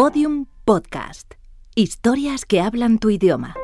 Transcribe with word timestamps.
Podium 0.00 0.46
Podcast. 0.64 1.34
Historias 1.74 2.44
que 2.44 2.60
hablan 2.60 3.00
tu 3.00 3.10
idioma. 3.10 3.56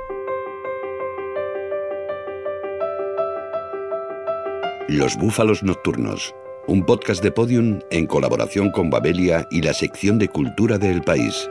Los 4.89 5.17
Búfalos 5.17 5.63
Nocturnos, 5.63 6.35
un 6.67 6.85
podcast 6.85 7.23
de 7.23 7.31
Podium 7.31 7.79
en 7.93 8.07
colaboración 8.07 8.73
con 8.73 8.91
Babelia 8.91 9.47
y 9.53 9.63
la 9.63 9.75
sección 9.75 10.19
de 10.19 10.27
cultura 10.27 10.77
del 10.77 11.03
país. 11.03 11.49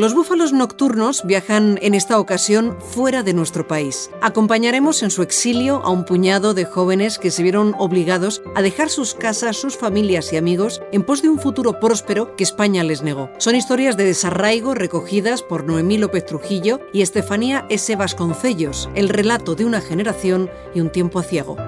Los 0.00 0.14
búfalos 0.14 0.54
nocturnos 0.54 1.26
viajan 1.26 1.78
en 1.82 1.92
esta 1.92 2.18
ocasión 2.18 2.78
fuera 2.80 3.22
de 3.22 3.34
nuestro 3.34 3.68
país. 3.68 4.10
Acompañaremos 4.22 5.02
en 5.02 5.10
su 5.10 5.20
exilio 5.20 5.82
a 5.84 5.90
un 5.90 6.06
puñado 6.06 6.54
de 6.54 6.64
jóvenes 6.64 7.18
que 7.18 7.30
se 7.30 7.42
vieron 7.42 7.74
obligados 7.78 8.40
a 8.54 8.62
dejar 8.62 8.88
sus 8.88 9.12
casas, 9.12 9.58
sus 9.58 9.76
familias 9.76 10.32
y 10.32 10.38
amigos 10.38 10.80
en 10.92 11.02
pos 11.02 11.20
de 11.20 11.28
un 11.28 11.38
futuro 11.38 11.80
próspero 11.80 12.34
que 12.34 12.44
España 12.44 12.82
les 12.82 13.02
negó. 13.02 13.28
Son 13.36 13.54
historias 13.54 13.98
de 13.98 14.04
desarraigo 14.04 14.72
recogidas 14.72 15.42
por 15.42 15.64
Noemí 15.64 15.98
López 15.98 16.24
Trujillo 16.24 16.80
y 16.94 17.02
Estefanía 17.02 17.66
S. 17.68 17.94
Vasconcellos, 17.94 18.88
el 18.94 19.10
relato 19.10 19.54
de 19.54 19.66
una 19.66 19.82
generación 19.82 20.48
y 20.74 20.80
un 20.80 20.88
tiempo 20.88 21.20
ciego. 21.20 21.58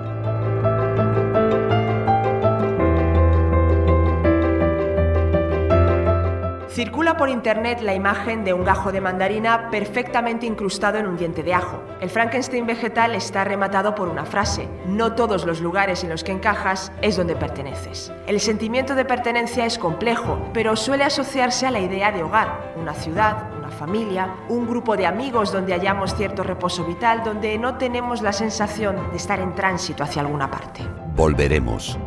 Circula 6.74 7.18
por 7.18 7.28
internet 7.28 7.82
la 7.82 7.94
imagen 7.94 8.44
de 8.44 8.54
un 8.54 8.64
gajo 8.64 8.92
de 8.92 9.02
mandarina 9.02 9.68
perfectamente 9.70 10.46
incrustado 10.46 10.96
en 10.96 11.06
un 11.06 11.18
diente 11.18 11.42
de 11.42 11.52
ajo. 11.52 11.82
El 12.00 12.08
Frankenstein 12.08 12.64
vegetal 12.64 13.14
está 13.14 13.44
rematado 13.44 13.94
por 13.94 14.08
una 14.08 14.24
frase, 14.24 14.70
no 14.86 15.14
todos 15.14 15.44
los 15.44 15.60
lugares 15.60 16.02
en 16.02 16.08
los 16.08 16.24
que 16.24 16.32
encajas 16.32 16.90
es 17.02 17.18
donde 17.18 17.36
perteneces. 17.36 18.10
El 18.26 18.40
sentimiento 18.40 18.94
de 18.94 19.04
pertenencia 19.04 19.66
es 19.66 19.76
complejo, 19.76 20.48
pero 20.54 20.74
suele 20.74 21.04
asociarse 21.04 21.66
a 21.66 21.70
la 21.70 21.80
idea 21.80 22.10
de 22.10 22.22
hogar, 22.22 22.72
una 22.80 22.94
ciudad, 22.94 23.52
una 23.58 23.68
familia, 23.68 24.34
un 24.48 24.66
grupo 24.66 24.96
de 24.96 25.04
amigos 25.04 25.52
donde 25.52 25.74
hallamos 25.74 26.14
cierto 26.14 26.42
reposo 26.42 26.86
vital, 26.86 27.22
donde 27.22 27.58
no 27.58 27.76
tenemos 27.76 28.22
la 28.22 28.32
sensación 28.32 28.96
de 29.10 29.18
estar 29.18 29.40
en 29.40 29.54
tránsito 29.54 30.04
hacia 30.04 30.22
alguna 30.22 30.50
parte. 30.50 30.80
Volveremos. 31.14 31.98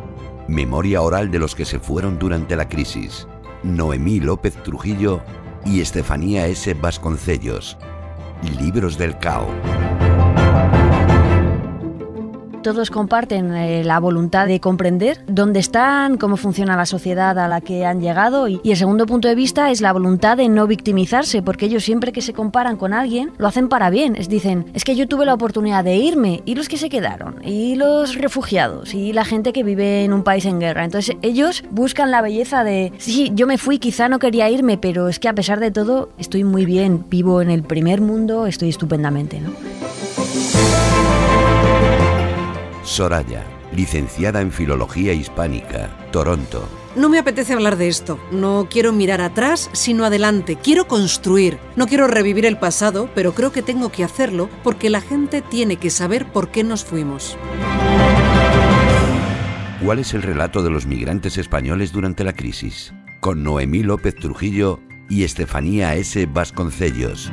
Memoria 0.48 1.02
oral 1.02 1.30
de 1.30 1.38
los 1.38 1.54
que 1.54 1.64
se 1.64 1.78
fueron 1.78 2.18
durante 2.18 2.56
la 2.56 2.68
crisis 2.68 3.28
Noemí 3.66 4.20
López 4.20 4.54
Trujillo 4.62 5.22
y 5.64 5.80
Estefanía 5.80 6.46
S. 6.46 6.74
Vasconcellos. 6.74 7.76
Libros 8.60 8.96
del 8.96 9.18
Cao 9.18 9.48
todos 12.66 12.90
comparten 12.90 13.54
eh, 13.54 13.84
la 13.84 14.00
voluntad 14.00 14.48
de 14.48 14.58
comprender 14.58 15.20
dónde 15.28 15.60
están, 15.60 16.16
cómo 16.16 16.36
funciona 16.36 16.76
la 16.76 16.84
sociedad 16.84 17.38
a 17.38 17.46
la 17.46 17.60
que 17.60 17.86
han 17.86 18.00
llegado 18.00 18.48
y, 18.48 18.60
el 18.64 18.76
segundo 18.76 19.06
punto 19.06 19.28
de 19.28 19.36
vista 19.36 19.70
es 19.70 19.80
la 19.80 19.92
voluntad 19.92 20.36
de 20.36 20.48
no 20.48 20.66
victimizarse, 20.66 21.42
porque 21.42 21.66
ellos 21.66 21.84
siempre 21.84 22.10
que 22.10 22.22
se 22.22 22.32
comparan 22.32 22.76
con 22.76 22.92
alguien 22.92 23.30
lo 23.38 23.46
hacen 23.46 23.68
para 23.68 23.88
bien. 23.88 24.16
Es 24.16 24.28
dicen, 24.28 24.66
es 24.74 24.82
que 24.82 24.96
yo 24.96 25.06
tuve 25.06 25.26
la 25.26 25.34
oportunidad 25.34 25.84
de 25.84 25.94
irme 25.94 26.42
y 26.44 26.56
los 26.56 26.68
que 26.68 26.76
se 26.76 26.88
quedaron 26.88 27.36
y 27.44 27.76
los 27.76 28.16
refugiados 28.16 28.94
y 28.94 29.12
la 29.12 29.24
gente 29.24 29.52
que 29.52 29.62
vive 29.62 30.02
en 30.02 30.12
un 30.12 30.24
país 30.24 30.44
en 30.44 30.58
guerra. 30.58 30.84
Entonces 30.84 31.16
ellos 31.22 31.62
buscan 31.70 32.10
la 32.10 32.20
belleza 32.20 32.64
de, 32.64 32.92
sí, 32.98 33.30
yo 33.32 33.46
me 33.46 33.58
fui, 33.58 33.78
quizá 33.78 34.08
no 34.08 34.18
quería 34.18 34.50
irme, 34.50 34.76
pero 34.76 35.06
es 35.06 35.20
que 35.20 35.28
a 35.28 35.34
pesar 35.36 35.60
de 35.60 35.70
todo 35.70 36.08
estoy 36.18 36.42
muy 36.42 36.66
bien, 36.66 37.04
vivo 37.08 37.40
en 37.42 37.50
el 37.52 37.62
primer 37.62 38.00
mundo, 38.00 38.48
estoy 38.48 38.70
estupendamente, 38.70 39.38
¿no? 39.38 39.52
Soraya, 42.86 43.44
licenciada 43.72 44.40
en 44.40 44.52
Filología 44.52 45.12
Hispánica, 45.12 45.90
Toronto. 46.12 46.68
No 46.94 47.08
me 47.08 47.18
apetece 47.18 47.52
hablar 47.52 47.76
de 47.76 47.88
esto. 47.88 48.18
No 48.30 48.68
quiero 48.70 48.92
mirar 48.92 49.20
atrás, 49.20 49.68
sino 49.72 50.04
adelante. 50.04 50.56
Quiero 50.56 50.86
construir. 50.86 51.58
No 51.74 51.88
quiero 51.88 52.06
revivir 52.06 52.46
el 52.46 52.58
pasado, 52.58 53.10
pero 53.12 53.34
creo 53.34 53.50
que 53.50 53.60
tengo 53.60 53.90
que 53.90 54.04
hacerlo 54.04 54.48
porque 54.62 54.88
la 54.88 55.00
gente 55.00 55.42
tiene 55.42 55.76
que 55.76 55.90
saber 55.90 56.30
por 56.30 56.50
qué 56.50 56.62
nos 56.62 56.84
fuimos. 56.84 57.36
¿Cuál 59.84 59.98
es 59.98 60.14
el 60.14 60.22
relato 60.22 60.62
de 60.62 60.70
los 60.70 60.86
migrantes 60.86 61.38
españoles 61.38 61.90
durante 61.92 62.22
la 62.22 62.34
crisis? 62.34 62.94
Con 63.18 63.42
Noemí 63.42 63.82
López 63.82 64.14
Trujillo 64.14 64.80
y 65.10 65.24
Estefanía 65.24 65.96
S. 65.96 66.24
Vasconcellos. 66.26 67.32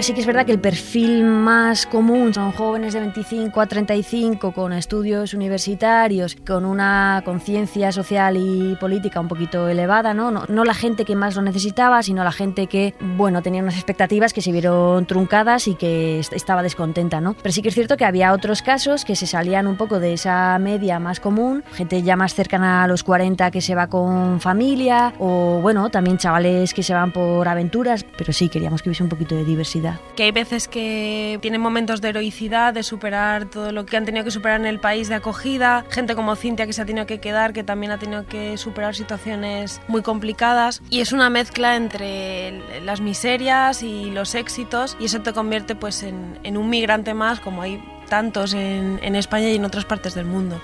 Sí 0.00 0.14
que 0.14 0.20
es 0.20 0.26
verdad 0.26 0.46
que 0.46 0.52
el 0.52 0.60
perfil 0.60 1.24
más 1.24 1.84
común 1.84 2.32
son 2.32 2.52
jóvenes 2.52 2.94
de 2.94 3.00
25 3.00 3.60
a 3.60 3.66
35 3.66 4.52
con 4.52 4.72
estudios 4.72 5.34
universitarios, 5.34 6.36
con 6.46 6.64
una 6.64 7.20
conciencia 7.24 7.90
social 7.90 8.36
y 8.36 8.76
política 8.76 9.18
un 9.20 9.26
poquito 9.26 9.68
elevada, 9.68 10.14
¿no? 10.14 10.30
¿no? 10.30 10.64
la 10.64 10.74
gente 10.74 11.04
que 11.04 11.16
más 11.16 11.34
lo 11.34 11.42
necesitaba, 11.42 12.02
sino 12.04 12.22
la 12.22 12.30
gente 12.30 12.68
que, 12.68 12.94
bueno, 13.16 13.42
tenía 13.42 13.60
unas 13.60 13.74
expectativas 13.74 14.32
que 14.32 14.40
se 14.40 14.52
vieron 14.52 15.04
truncadas 15.04 15.66
y 15.66 15.74
que 15.74 16.20
estaba 16.20 16.62
descontenta, 16.62 17.20
¿no? 17.20 17.34
Pero 17.34 17.52
sí 17.52 17.60
que 17.60 17.68
es 17.68 17.74
cierto 17.74 17.96
que 17.96 18.04
había 18.04 18.32
otros 18.32 18.62
casos 18.62 19.04
que 19.04 19.16
se 19.16 19.26
salían 19.26 19.66
un 19.66 19.76
poco 19.76 19.98
de 19.98 20.12
esa 20.12 20.58
media 20.60 21.00
más 21.00 21.18
común, 21.18 21.64
gente 21.72 22.02
ya 22.02 22.16
más 22.16 22.34
cercana 22.34 22.84
a 22.84 22.86
los 22.86 23.02
40 23.02 23.50
que 23.50 23.60
se 23.60 23.74
va 23.74 23.88
con 23.88 24.40
familia, 24.40 25.12
o 25.18 25.58
bueno, 25.60 25.90
también 25.90 26.18
chavales 26.18 26.72
que 26.72 26.84
se 26.84 26.94
van 26.94 27.10
por 27.10 27.48
aventuras, 27.48 28.06
pero 28.16 28.32
sí 28.32 28.48
queríamos 28.48 28.80
que 28.80 28.90
hubiese 28.90 29.02
un 29.02 29.08
poquito 29.08 29.34
de 29.34 29.44
diversidad. 29.44 29.87
Que 30.16 30.24
hay 30.24 30.32
veces 30.32 30.68
que 30.68 31.38
tienen 31.40 31.60
momentos 31.60 32.00
de 32.00 32.10
heroicidad, 32.10 32.74
de 32.74 32.82
superar 32.82 33.46
todo 33.46 33.72
lo 33.72 33.86
que 33.86 33.96
han 33.96 34.04
tenido 34.04 34.24
que 34.24 34.30
superar 34.30 34.60
en 34.60 34.66
el 34.66 34.80
país 34.80 35.08
de 35.08 35.16
acogida, 35.16 35.84
gente 35.90 36.14
como 36.14 36.34
Cintia 36.36 36.66
que 36.66 36.72
se 36.72 36.82
ha 36.82 36.86
tenido 36.86 37.06
que 37.06 37.20
quedar, 37.20 37.52
que 37.52 37.64
también 37.64 37.92
ha 37.92 37.98
tenido 37.98 38.26
que 38.26 38.56
superar 38.56 38.94
situaciones 38.94 39.80
muy 39.88 40.02
complicadas 40.02 40.82
y 40.90 41.00
es 41.00 41.12
una 41.12 41.30
mezcla 41.30 41.76
entre 41.76 42.80
las 42.82 43.00
miserias 43.00 43.82
y 43.82 44.10
los 44.10 44.34
éxitos 44.34 44.96
y 44.98 45.06
eso 45.06 45.20
te 45.20 45.32
convierte 45.32 45.74
pues 45.74 46.02
en, 46.02 46.56
un 46.56 46.70
migrante 46.70 47.14
más 47.14 47.40
como 47.40 47.62
hay 47.62 47.82
tantos 48.08 48.54
en 48.54 49.14
España 49.16 49.50
y 49.50 49.56
en 49.56 49.64
otras 49.64 49.84
partes 49.84 50.14
del 50.14 50.24
mundo. 50.24 50.60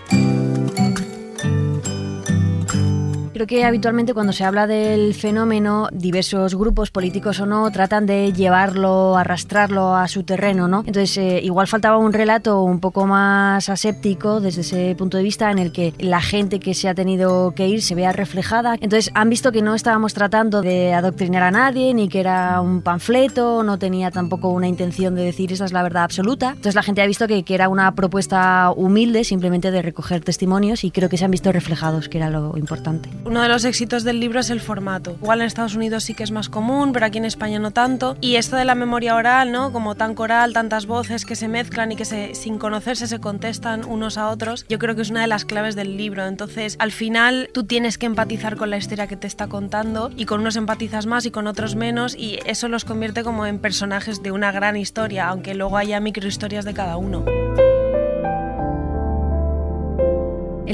Creo 3.35 3.49
que 3.49 3.65
habitualmente 3.65 4.15
cuando 4.15 4.33
se 4.33 4.45
habla 4.45 4.69
del 4.69 5.13
fenómeno, 5.13 5.89
diversos 5.93 6.55
grupos 6.55 6.93
políticos 6.93 7.41
o 7.41 7.47
no 7.47 7.69
tratan 7.73 8.07
de 8.07 8.33
llevarlo, 8.33 9.17
arrastrarlo 9.17 9.97
a 9.97 10.07
su 10.07 10.23
terreno, 10.23 10.69
¿no? 10.69 10.85
Entonces, 10.87 11.19
eh, 11.19 11.41
igual 11.43 11.67
faltaba 11.67 11.99
un 11.99 12.13
relato 12.13 12.63
un 12.63 12.79
poco 12.79 13.07
más 13.07 13.69
aséptico 13.69 14.41
desde 14.41 14.61
ese 14.61 14.95
punto 14.97 15.17
de 15.17 15.25
vista 15.25 15.51
en 15.51 15.59
el 15.59 15.73
que 15.73 15.95
la 15.99 16.21
gente 16.21 16.61
que 16.61 16.75
se 16.75 16.89
ha 16.89 16.95
tenido 16.95 17.55
que 17.57 17.67
ir 17.67 17.83
se 17.83 17.97
vea 17.97 18.13
reflejada. 18.13 18.77
Entonces, 18.81 19.11
han 19.15 19.29
visto 19.31 19.51
que 19.51 19.63
no 19.63 19.75
estábamos 19.75 20.15
tratando 20.15 20.63
de 20.63 20.95
adoctrinar 20.95 21.43
a 21.43 21.51
nadie, 21.51 21.93
ni 21.93 22.09
que 22.09 22.21
era 22.21 22.61
un 22.61 22.83
panfleto, 22.83 23.65
no 23.65 23.81
tenía 23.81 24.13
tampoco 24.13 24.51
una 24.51 24.69
intención 24.69 25.17
de 25.17 25.25
decir 25.25 25.53
esa 25.53 25.65
es 25.65 25.73
la 25.73 25.83
verdad 25.83 26.05
absoluta. 26.05 26.51
Entonces, 26.51 26.77
la 26.77 26.85
gente 26.85 27.03
ha 27.03 27.07
visto 27.07 27.27
que, 27.27 27.43
que 27.43 27.57
era 27.57 27.69
una 27.69 27.97
propuesta 27.97 28.71
humilde, 28.77 29.25
simplemente 29.25 29.73
de 29.73 29.83
recoger 29.83 30.23
testimonios 30.23 30.85
y 30.85 30.93
creo 30.93 31.09
que 31.09 31.17
se 31.17 31.25
han 31.25 31.33
visto 31.33 31.51
reflejados, 31.51 32.09
que 32.09 32.19
era 32.19 32.31
lo 32.31 32.57
importante. 32.57 33.09
Uno 33.25 33.41
de 33.41 33.49
los 33.49 33.65
éxitos 33.65 34.05
del 34.05 34.21
libro 34.21 34.41
es 34.41 34.51
el 34.51 34.61
formato. 34.61 35.17
Igual 35.23 35.41
en 35.41 35.47
Estados 35.47 35.75
Unidos 35.75 36.05
sí 36.05 36.15
que 36.15 36.25
es 36.25 36.31
más 36.31 36.51
común, 36.51 36.93
pero 36.93 37.07
aquí 37.07 37.17
en 37.17 37.25
España 37.25 37.59
no 37.59 37.71
tanto. 37.71 38.19
Y 38.21 38.37
esto 38.37 38.57
de 38.57 38.67
la 38.67 38.75
memoria 38.75 39.15
oral, 39.15 39.51
¿no? 39.51 39.73
Como 39.73 39.95
tan 39.95 40.15
coral, 40.15 40.53
tantas 40.53 40.87
voces 40.87 41.25
que 41.25 41.35
se 41.35 41.49
mezclan 41.49 41.91
y 41.91 41.97
que 41.97 42.05
sin 42.05 42.59
conocerse 42.59 43.07
se 43.07 43.21
contestan 43.21 43.85
unos 43.87 44.19
a 44.19 44.29
otros, 44.29 44.67
yo 44.69 44.79
creo 44.79 44.95
que 44.95 45.03
es 45.03 45.11
una 45.11 45.23
de 45.23 45.27
las 45.27 45.47
claves 45.47 45.75
del 45.75 45.97
libro. 45.97 46.27
Entonces, 46.27 46.77
al 46.79 46.93
final 46.93 47.49
tú 47.55 47.65
tienes 47.65 47.97
que 47.97 48.07
empatizar 48.07 48.57
con 48.57 48.69
la 48.69 48.77
historia 48.77 49.07
que 49.07 49.17
te 49.17 49.27
está 49.27 49.47
contando 49.47 50.11
y 50.15 50.27
con 50.27 50.41
unos 50.41 50.57
empatizas 50.57 51.07
más 51.07 51.25
y 51.25 51.31
con 51.31 51.47
otros 51.47 51.77
menos 51.77 52.15
y 52.15 52.41
eso 52.45 52.69
los 52.69 52.85
convierte 52.85 53.25
como 53.25 53.47
en 53.47 53.59
personajes 53.59 54.23
de 54.23 54.33
una 54.33 54.53
gran 54.53 54.77
historia, 54.77 55.29
aunque 55.29 55.55
luego 55.55 55.79
haya 55.79 55.99
microhistorias 55.99 56.67
de 56.67 56.75
cada 56.75 56.99
uno. 56.99 57.25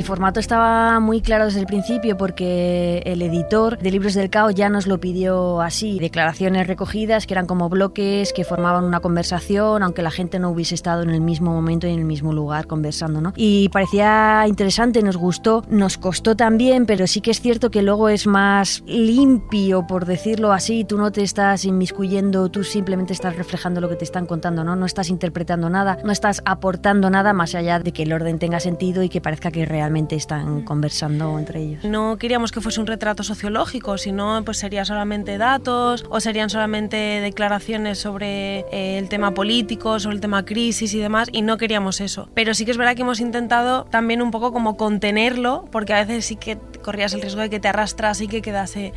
El 0.00 0.06
formato 0.06 0.40
estaba 0.40 0.98
muy 0.98 1.20
claro 1.20 1.44
desde 1.44 1.60
el 1.60 1.66
principio 1.66 2.16
porque 2.16 3.02
el 3.04 3.20
editor 3.20 3.76
de 3.76 3.90
Libros 3.90 4.14
del 4.14 4.30
Caos 4.30 4.54
ya 4.54 4.70
nos 4.70 4.86
lo 4.86 4.98
pidió 4.98 5.60
así, 5.60 5.98
declaraciones 5.98 6.66
recogidas 6.66 7.26
que 7.26 7.34
eran 7.34 7.46
como 7.46 7.68
bloques 7.68 8.32
que 8.32 8.44
formaban 8.44 8.84
una 8.84 9.00
conversación, 9.00 9.82
aunque 9.82 10.00
la 10.00 10.10
gente 10.10 10.38
no 10.38 10.48
hubiese 10.48 10.74
estado 10.74 11.02
en 11.02 11.10
el 11.10 11.20
mismo 11.20 11.52
momento 11.52 11.86
y 11.86 11.90
en 11.90 11.98
el 11.98 12.06
mismo 12.06 12.32
lugar 12.32 12.66
conversando, 12.66 13.20
¿no? 13.20 13.34
Y 13.36 13.68
parecía 13.68 14.46
interesante, 14.48 15.02
nos 15.02 15.18
gustó, 15.18 15.64
nos 15.68 15.98
costó 15.98 16.34
también, 16.34 16.86
pero 16.86 17.06
sí 17.06 17.20
que 17.20 17.30
es 17.30 17.42
cierto 17.42 17.70
que 17.70 17.82
luego 17.82 18.08
es 18.08 18.26
más 18.26 18.82
limpio, 18.86 19.86
por 19.86 20.06
decirlo 20.06 20.52
así, 20.52 20.86
tú 20.86 20.96
no 20.96 21.12
te 21.12 21.22
estás 21.22 21.66
inmiscuyendo, 21.66 22.48
tú 22.48 22.64
simplemente 22.64 23.12
estás 23.12 23.36
reflejando 23.36 23.82
lo 23.82 23.90
que 23.90 23.96
te 23.96 24.04
están 24.04 24.24
contando, 24.24 24.64
¿no? 24.64 24.76
No 24.76 24.86
estás 24.86 25.10
interpretando 25.10 25.68
nada, 25.68 25.98
no 26.02 26.10
estás 26.10 26.40
aportando 26.46 27.10
nada 27.10 27.34
más 27.34 27.54
allá 27.54 27.80
de 27.80 27.92
que 27.92 28.04
el 28.04 28.14
orden 28.14 28.38
tenga 28.38 28.60
sentido 28.60 29.02
y 29.02 29.10
que 29.10 29.20
parezca 29.20 29.50
que 29.50 29.64
es 29.64 29.68
están 30.10 30.62
conversando 30.62 31.38
entre 31.38 31.60
ellos. 31.60 31.84
No 31.84 32.16
queríamos 32.16 32.52
que 32.52 32.60
fuese 32.60 32.80
un 32.80 32.86
retrato 32.86 33.22
sociológico, 33.22 33.98
sino 33.98 34.42
pues 34.44 34.58
sería 34.58 34.84
solamente 34.84 35.38
datos 35.38 36.04
o 36.08 36.20
serían 36.20 36.50
solamente 36.50 36.96
declaraciones 36.96 37.98
sobre 37.98 38.60
eh, 38.70 38.98
el 38.98 39.08
tema 39.08 39.32
político, 39.32 39.98
sobre 39.98 40.16
el 40.16 40.20
tema 40.20 40.44
crisis 40.44 40.94
y 40.94 40.98
demás, 40.98 41.28
y 41.32 41.42
no 41.42 41.56
queríamos 41.58 42.00
eso. 42.00 42.28
Pero 42.34 42.54
sí 42.54 42.64
que 42.64 42.70
es 42.70 42.76
verdad 42.76 42.94
que 42.94 43.02
hemos 43.02 43.20
intentado 43.20 43.84
también 43.84 44.22
un 44.22 44.30
poco 44.30 44.52
como 44.52 44.76
contenerlo, 44.76 45.64
porque 45.70 45.94
a 45.94 46.04
veces 46.04 46.24
sí 46.24 46.36
que 46.36 46.58
corrías 46.82 47.12
el 47.14 47.20
riesgo 47.20 47.40
de 47.40 47.50
que 47.50 47.60
te 47.60 47.68
arrastras 47.68 48.20
y 48.20 48.28
que 48.28 48.42
quedase, 48.42 48.92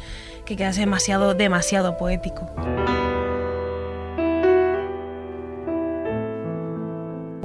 que 0.46 0.56
quedase 0.56 0.82
demasiado, 0.82 1.34
demasiado 1.34 1.98
poético. 1.98 2.50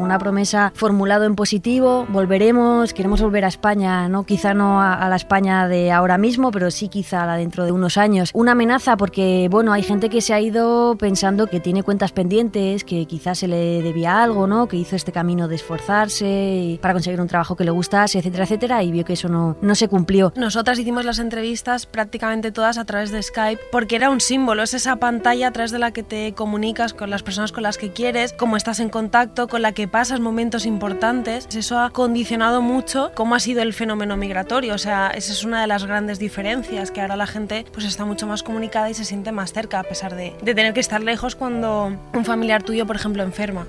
Una 0.09 0.19
promesa 0.19 0.73
formulado 0.75 1.25
en 1.25 1.35
positivo, 1.35 2.07
volveremos, 2.09 2.95
queremos 2.95 3.21
volver 3.21 3.45
a 3.45 3.49
España, 3.49 4.09
no 4.09 4.25
quizá 4.25 4.55
no 4.55 4.81
a, 4.81 5.07
la 5.07 5.17
España 5.17 5.69
de 5.69 5.93
ahora 5.93 6.17
mismo, 6.17 6.51
pero 6.51 6.71
sí 6.71 6.89
quizá 6.89 7.27
la 7.27 7.37
dentro 7.37 7.67
de 7.67 7.73
unos 7.73 7.99
años. 7.99 8.31
Una 8.33 8.53
amenaza 8.53 8.97
porque, 8.97 9.49
bueno, 9.51 9.75
hay 9.75 9.83
gente 9.83 10.09
que 10.09 10.23
se 10.23 10.33
ha 10.33 10.41
ido 10.41 10.97
pensando 10.97 11.47
que 11.47 11.61
tiene 11.61 11.83
cuentas 11.83 12.13
pendientes, 12.13 12.85
que 12.85 13.05
quizás 13.05 13.41
se 13.41 13.49
le 13.49 13.83
debía 13.83 14.23
algo, 14.23 14.47
¿no? 14.47 14.67
Que 14.67 14.79
hizo 14.79 14.97
este 14.97 15.13
camino 15.13 15.47
de 15.47 15.57
esforzarse 15.57 16.79
para 16.81 16.95
conseguir 16.95 17.21
un 17.21 17.29
trabajo 17.29 17.55
que 17.55 17.65
le 17.65 17.71
gustase, 17.71 18.21
etcétera, 18.21 18.45
etcétera, 18.45 18.83
y 18.83 18.91
vio 18.91 19.05
que 19.05 19.13
eso 19.13 19.29
no, 19.29 19.59
no 19.61 19.75
se 19.75 19.89
cumplió. 19.89 20.33
Nosotras 20.37 20.79
hicimos 20.79 21.05
las 21.05 21.19
entrevistas 21.19 21.85
prácticamente 21.85 22.51
todas 22.51 22.79
a 22.79 22.87
través 22.87 23.11
de 23.11 23.23
Skype 23.23 23.61
porque 23.71 23.97
era 23.97 24.09
un 24.09 24.23
símbolo, 24.23 24.63
es 24.63 24.73
esa 24.73 24.97
pantalla 24.97 25.49
a 25.49 25.53
través 25.53 25.71
de 25.71 25.79
la 25.79 25.91
que 25.91 26.03
te 26.03 26.33
comunicas 26.33 26.95
con 26.95 27.11
las 27.11 27.23
personas 27.23 27.53
con 27.53 27.63
las 27.63 27.77
que 27.77 27.93
quieres, 27.93 28.33
cómo 28.33 28.57
estás 28.57 28.81
en 28.81 28.89
contacto, 28.89 29.49
con 29.49 29.61
la 29.61 29.73
que 29.73 29.87
pasas 29.99 30.21
momentos 30.21 30.65
importantes, 30.65 31.49
eso 31.57 31.81
ha 31.81 31.91
condicionado 31.91 32.63
mucho 32.63 33.11
cómo 33.17 33.35
ha 33.35 33.41
sido 33.41 33.63
el 33.63 33.75
fenómeno 33.75 34.17
migratorio. 34.17 34.73
O 34.75 34.79
sea, 34.79 35.09
esa 35.09 35.33
es 35.33 35.43
una 35.43 35.61
de 35.61 35.67
las 35.67 35.87
grandes 35.87 36.21
diferencias, 36.21 36.93
que 36.93 37.01
ahora 37.01 37.17
la 37.17 37.27
gente 37.27 37.65
pues 37.73 37.85
está 37.85 38.05
mucho 38.05 38.29
más 38.29 38.45
comunicada 38.45 38.89
y 38.89 38.95
se 38.95 39.05
siente 39.05 39.33
más 39.33 39.53
cerca, 39.53 39.81
a 39.81 39.83
pesar 39.83 40.15
de, 40.15 40.37
de 40.41 40.55
tener 40.55 40.73
que 40.73 40.79
estar 40.79 41.03
lejos 41.03 41.35
cuando 41.35 41.93
un 42.15 42.25
familiar 42.25 42.63
tuyo, 42.63 42.87
por 42.87 42.95
ejemplo, 42.95 43.25
enferma. 43.25 43.67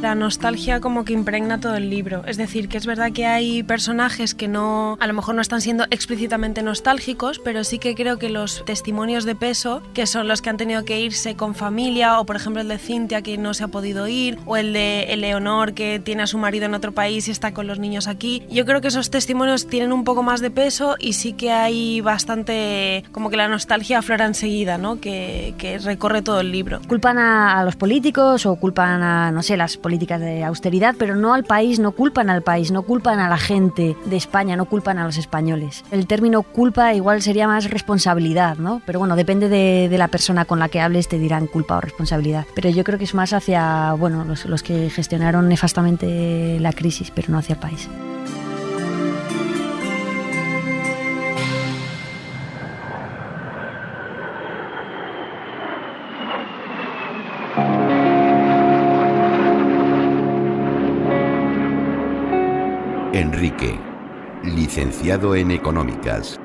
La 0.00 0.14
nostalgia 0.14 0.80
como 0.80 1.04
que 1.04 1.12
impregna 1.12 1.60
todo 1.60 1.74
el 1.74 1.90
libro. 1.90 2.24
Es 2.24 2.38
decir, 2.38 2.70
que 2.70 2.78
es 2.78 2.86
verdad 2.86 3.12
que 3.12 3.26
hay 3.26 3.62
personajes 3.62 4.34
que 4.34 4.48
no, 4.48 4.96
a 4.98 5.06
lo 5.06 5.12
mejor 5.12 5.34
no 5.34 5.42
están 5.42 5.60
siendo 5.60 5.84
explícitamente 5.90 6.62
nostálgicos, 6.62 7.38
pero 7.38 7.64
sí 7.64 7.78
que 7.78 7.94
creo 7.94 8.18
que 8.18 8.30
los 8.30 8.64
testimonios 8.64 9.26
de 9.26 9.34
peso, 9.34 9.82
que 9.92 10.06
son 10.06 10.26
los 10.26 10.40
que 10.40 10.48
han 10.48 10.56
tenido 10.56 10.86
que 10.86 10.98
irse 10.98 11.36
con 11.36 11.54
familia, 11.54 12.18
o 12.18 12.24
por 12.24 12.36
ejemplo 12.36 12.62
el 12.62 12.68
de 12.68 12.78
Cintia 12.78 13.20
que 13.20 13.36
no 13.36 13.52
se 13.52 13.64
ha 13.64 13.68
podido 13.68 14.08
ir, 14.08 14.38
o 14.46 14.56
el 14.56 14.72
de 14.72 15.02
Eleonor 15.12 15.74
que 15.74 16.00
tiene 16.00 16.22
a 16.22 16.26
su 16.26 16.38
marido 16.38 16.64
en 16.64 16.72
otro 16.72 16.92
país 16.92 17.28
y 17.28 17.30
está 17.30 17.52
con 17.52 17.66
los 17.66 17.78
niños 17.78 18.08
aquí, 18.08 18.42
yo 18.50 18.64
creo 18.64 18.80
que 18.80 18.88
esos 18.88 19.10
testimonios 19.10 19.66
tienen 19.66 19.92
un 19.92 20.04
poco 20.04 20.22
más 20.22 20.40
de 20.40 20.50
peso 20.50 20.96
y 20.98 21.12
sí 21.12 21.34
que 21.34 21.52
hay 21.52 22.00
bastante, 22.00 23.04
como 23.12 23.28
que 23.28 23.36
la 23.36 23.48
nostalgia 23.48 23.98
aflora 23.98 24.24
enseguida, 24.24 24.78
¿no? 24.78 24.98
Que, 24.98 25.54
recorre 25.84 26.22
todo 26.22 26.40
el 26.40 26.50
libro. 26.50 26.80
¿Culpan 26.88 27.18
a, 27.18 27.60
a 27.60 27.64
los 27.64 27.76
políticos 27.76 28.46
o 28.46 28.56
culpan 28.56 29.02
a, 29.02 29.30
no 29.30 29.42
sé, 29.42 29.58
las 29.58 29.76
políticas? 29.76 29.89
Políticas 29.90 30.20
de 30.20 30.44
austeridad, 30.44 30.94
pero 30.96 31.16
no 31.16 31.34
al 31.34 31.42
país, 31.42 31.80
no 31.80 31.90
culpan 31.90 32.30
al 32.30 32.42
país, 32.42 32.70
no 32.70 32.82
culpan 32.82 33.18
a 33.18 33.28
la 33.28 33.38
gente 33.38 33.96
de 34.04 34.16
España, 34.16 34.54
no 34.54 34.66
culpan 34.66 34.98
a 34.98 35.04
los 35.04 35.16
españoles. 35.16 35.84
El 35.90 36.06
término 36.06 36.44
culpa 36.44 36.94
igual 36.94 37.22
sería 37.22 37.48
más 37.48 37.68
responsabilidad, 37.68 38.56
¿no? 38.56 38.80
Pero 38.86 39.00
bueno, 39.00 39.16
depende 39.16 39.48
de, 39.48 39.88
de 39.90 39.98
la 39.98 40.06
persona 40.06 40.44
con 40.44 40.60
la 40.60 40.68
que 40.68 40.80
hables, 40.80 41.08
te 41.08 41.18
dirán 41.18 41.48
culpa 41.48 41.76
o 41.76 41.80
responsabilidad. 41.80 42.46
Pero 42.54 42.70
yo 42.70 42.84
creo 42.84 42.98
que 42.98 43.04
es 43.04 43.14
más 43.14 43.32
hacia, 43.32 43.94
bueno, 43.94 44.24
los, 44.24 44.44
los 44.44 44.62
que 44.62 44.90
gestionaron 44.90 45.48
nefastamente 45.48 46.60
la 46.60 46.72
crisis, 46.72 47.10
pero 47.12 47.32
no 47.32 47.38
hacia 47.38 47.54
el 47.54 47.58
país. 47.58 47.88
Licenciado 64.42 65.34
en 65.34 65.50
Económicas, 65.50 66.40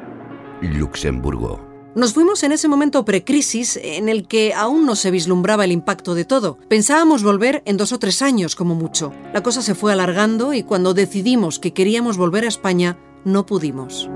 Luxemburgo. 0.61 1.65
Nos 1.95 2.13
fuimos 2.13 2.43
en 2.43 2.51
ese 2.51 2.67
momento 2.67 3.05
precrisis 3.05 3.79
en 3.81 4.09
el 4.09 4.27
que 4.27 4.53
aún 4.53 4.85
no 4.85 4.97
se 4.97 5.11
vislumbraba 5.11 5.63
el 5.63 5.71
impacto 5.71 6.13
de 6.13 6.25
todo. 6.25 6.57
Pensábamos 6.67 7.23
volver 7.23 7.63
en 7.65 7.77
dos 7.77 7.93
o 7.93 7.99
tres 7.99 8.21
años 8.21 8.57
como 8.57 8.75
mucho. 8.75 9.13
La 9.33 9.43
cosa 9.43 9.61
se 9.61 9.75
fue 9.75 9.93
alargando 9.93 10.53
y 10.53 10.63
cuando 10.63 10.93
decidimos 10.93 11.57
que 11.57 11.71
queríamos 11.71 12.17
volver 12.17 12.43
a 12.43 12.49
España, 12.49 12.97
no 13.23 13.45
pudimos. 13.45 14.09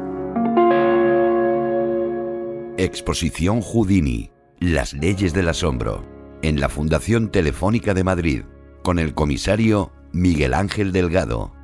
Exposición 2.77 3.61
Houdini, 3.61 4.31
Las 4.59 4.91
leyes 4.91 5.33
del 5.33 5.47
asombro, 5.47 6.03
en 6.41 6.59
la 6.59 6.67
Fundación 6.67 7.31
Telefónica 7.31 7.93
de 7.93 8.03
Madrid, 8.03 8.41
con 8.83 8.99
el 8.99 9.13
comisario 9.13 9.93
Miguel 10.11 10.53
Ángel 10.53 10.91
Delgado. 10.91 11.58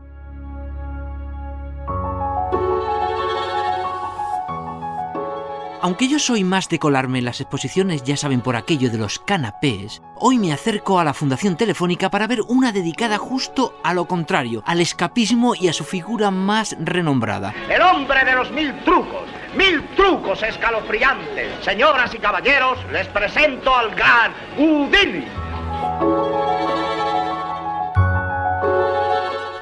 Aunque 5.86 6.08
yo 6.08 6.18
soy 6.18 6.44
más 6.44 6.68
de 6.68 6.80
colarme 6.80 7.20
en 7.20 7.26
las 7.26 7.42
exposiciones, 7.42 8.04
ya 8.04 8.18
saben 8.18 8.42
por 8.42 8.56
aquello 8.56 8.90
de 8.90 8.98
los 8.98 9.20
canapés, 9.20 10.02
hoy 10.16 10.40
me 10.40 10.52
acerco 10.52 11.00
a 11.00 11.04
la 11.04 11.14
Fundación 11.14 11.58
Telefónica 11.58 12.10
para 12.10 12.26
ver 12.26 12.42
una 12.48 12.72
dedicada 12.72 13.20
justo 13.20 13.80
a 13.84 13.94
lo 13.94 14.06
contrario, 14.06 14.64
al 14.66 14.82
escapismo 14.82 15.54
y 15.54 15.68
a 15.68 15.74
su 15.74 15.84
figura 15.84 16.32
más 16.32 16.76
renombrada. 16.80 17.54
El 17.70 17.84
hombre 17.84 18.26
de 18.26 18.34
los 18.34 18.50
mil 18.50 18.74
trucos, 18.84 19.30
mil 19.56 19.88
trucos 19.96 20.42
escalofriantes. 20.42 21.64
Señoras 21.64 22.16
y 22.16 22.18
caballeros, 22.18 22.80
les 22.92 23.08
presento 23.10 23.76
al 23.76 23.94
gran 23.94 24.34
Houdini. 24.58 25.45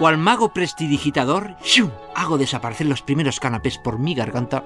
Cual 0.04 0.18
mago 0.18 0.50
prestidigitador, 0.50 1.56
¡shum! 1.64 1.90
hago 2.14 2.38
desaparecer 2.38 2.88
los 2.88 3.02
primeros 3.02 3.40
canapés 3.40 3.78
por 3.78 4.00
mi 4.00 4.14
garganta 4.14 4.62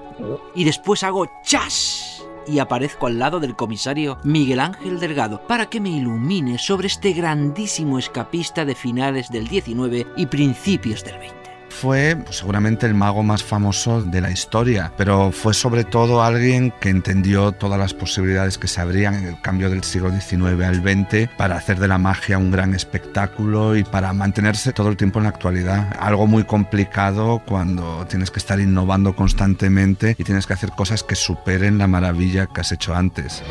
y 0.52 0.64
después 0.64 1.04
hago 1.04 1.30
¡chas! 1.44 2.24
y 2.48 2.58
aparezco 2.58 3.06
al 3.06 3.20
lado 3.20 3.38
del 3.38 3.54
comisario 3.54 4.18
Miguel 4.24 4.58
Ángel 4.58 4.98
Delgado 4.98 5.46
para 5.46 5.66
que 5.66 5.78
me 5.78 5.90
ilumine 5.90 6.58
sobre 6.58 6.88
este 6.88 7.12
grandísimo 7.12 8.00
escapista 8.00 8.64
de 8.64 8.74
finales 8.74 9.30
del 9.30 9.46
19 9.46 10.08
y 10.16 10.26
principios 10.26 11.04
del 11.04 11.18
20 11.18 11.37
fue 11.80 12.16
seguramente 12.30 12.86
el 12.86 12.94
mago 12.94 13.22
más 13.22 13.44
famoso 13.44 14.02
de 14.02 14.20
la 14.20 14.32
historia, 14.32 14.92
pero 14.96 15.30
fue 15.30 15.54
sobre 15.54 15.84
todo 15.84 16.24
alguien 16.24 16.72
que 16.80 16.88
entendió 16.88 17.52
todas 17.52 17.78
las 17.78 17.94
posibilidades 17.94 18.58
que 18.58 18.66
se 18.66 18.80
abrían 18.80 19.14
en 19.14 19.26
el 19.26 19.40
cambio 19.40 19.70
del 19.70 19.84
siglo 19.84 20.10
XIX 20.10 20.64
al 20.64 20.82
XX 20.82 21.30
para 21.36 21.56
hacer 21.56 21.78
de 21.78 21.86
la 21.86 21.98
magia 21.98 22.36
un 22.36 22.50
gran 22.50 22.74
espectáculo 22.74 23.76
y 23.76 23.84
para 23.84 24.12
mantenerse 24.12 24.72
todo 24.72 24.88
el 24.88 24.96
tiempo 24.96 25.20
en 25.20 25.24
la 25.24 25.30
actualidad. 25.30 25.96
Algo 26.00 26.26
muy 26.26 26.42
complicado 26.42 27.42
cuando 27.46 28.04
tienes 28.08 28.32
que 28.32 28.40
estar 28.40 28.58
innovando 28.58 29.14
constantemente 29.14 30.16
y 30.18 30.24
tienes 30.24 30.48
que 30.48 30.54
hacer 30.54 30.70
cosas 30.70 31.04
que 31.04 31.14
superen 31.14 31.78
la 31.78 31.86
maravilla 31.86 32.48
que 32.48 32.60
has 32.60 32.72
hecho 32.72 32.94
antes. 32.96 33.44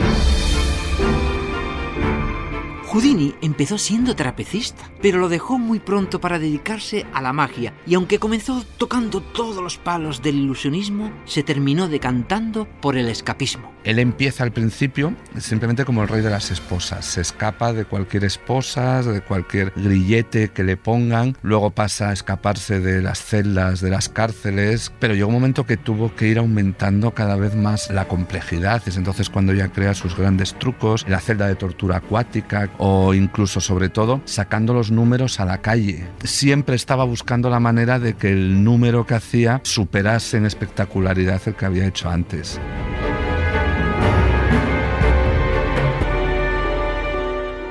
Houdini 2.98 3.36
empezó 3.44 3.78
siendo 3.78 4.16
trapecista, 4.16 4.90
pero 5.04 5.20
lo 5.20 5.30
dejó 5.30 5.60
muy 5.60 5.78
pronto 5.78 6.20
para 6.20 6.40
dedicarse 6.40 7.06
a 7.14 7.22
la 7.22 7.32
magia, 7.32 7.72
y 7.86 7.94
aunque 7.94 8.18
comenzó 8.18 8.66
tocando 8.80 9.22
todos 9.22 9.62
los 9.62 9.78
palos 9.78 10.24
del 10.24 10.38
ilusionismo, 10.38 11.12
se 11.26 11.44
terminó 11.44 11.88
decantando 11.88 12.68
por 12.82 12.98
el 12.98 13.08
escapismo. 13.08 13.72
Él 13.84 14.00
empieza 14.00 14.44
al 14.44 14.52
principio 14.52 15.14
simplemente 15.38 15.86
como 15.86 16.02
el 16.02 16.08
rey 16.08 16.22
de 16.22 16.32
las 16.32 16.50
esposas, 16.50 17.06
se 17.06 17.22
escapa 17.22 17.72
de 17.72 17.86
cualquier 17.86 18.24
esposa, 18.24 19.04
de 19.04 19.22
cualquier 19.22 19.74
grillete 19.76 20.50
que 20.50 20.64
le 20.64 20.76
pongan, 20.76 21.38
luego 21.44 21.70
pasa 21.70 22.10
a 22.10 22.14
escaparse 22.14 22.80
de 22.80 23.04
las 23.04 23.24
celdas, 23.24 23.80
de 23.80 23.92
las 23.92 24.10
cárceles, 24.10 24.92
pero 25.00 25.14
llegó 25.14 25.28
un 25.28 25.36
momento 25.36 25.68
que 25.68 25.78
tuvo 25.78 26.16
que 26.16 26.30
ir 26.30 26.40
aumentando 26.40 27.12
cada 27.12 27.36
vez 27.36 27.54
más 27.54 27.92
la 27.92 28.08
complejidad, 28.08 28.82
es 28.88 28.98
entonces 28.98 29.30
cuando 29.30 29.54
ya 29.54 29.68
crea 29.68 29.94
sus 29.94 30.18
grandes 30.18 30.58
trucos, 30.58 31.06
la 31.08 31.20
celda 31.20 31.48
de 31.48 31.56
tortura 31.56 31.98
acuática, 31.98 32.72
o 32.80 32.87
incluso 33.14 33.62
sobre 33.62 33.90
todo 33.90 34.22
sacando 34.26 34.74
los 34.74 34.92
números 34.92 35.40
a 35.40 35.46
la 35.46 35.62
calle. 35.62 36.08
Siempre 36.24 36.76
estaba 36.76 37.04
buscando 37.04 37.50
la 37.50 37.60
manera 37.60 38.00
de 38.00 38.16
que 38.16 38.32
el 38.32 38.64
número 38.64 39.06
que 39.06 39.16
hacía 39.16 39.62
superase 39.64 40.38
en 40.38 40.46
espectacularidad 40.46 41.42
el 41.46 41.56
que 41.56 41.66
había 41.66 41.88
hecho 41.88 42.10
antes. 42.10 42.60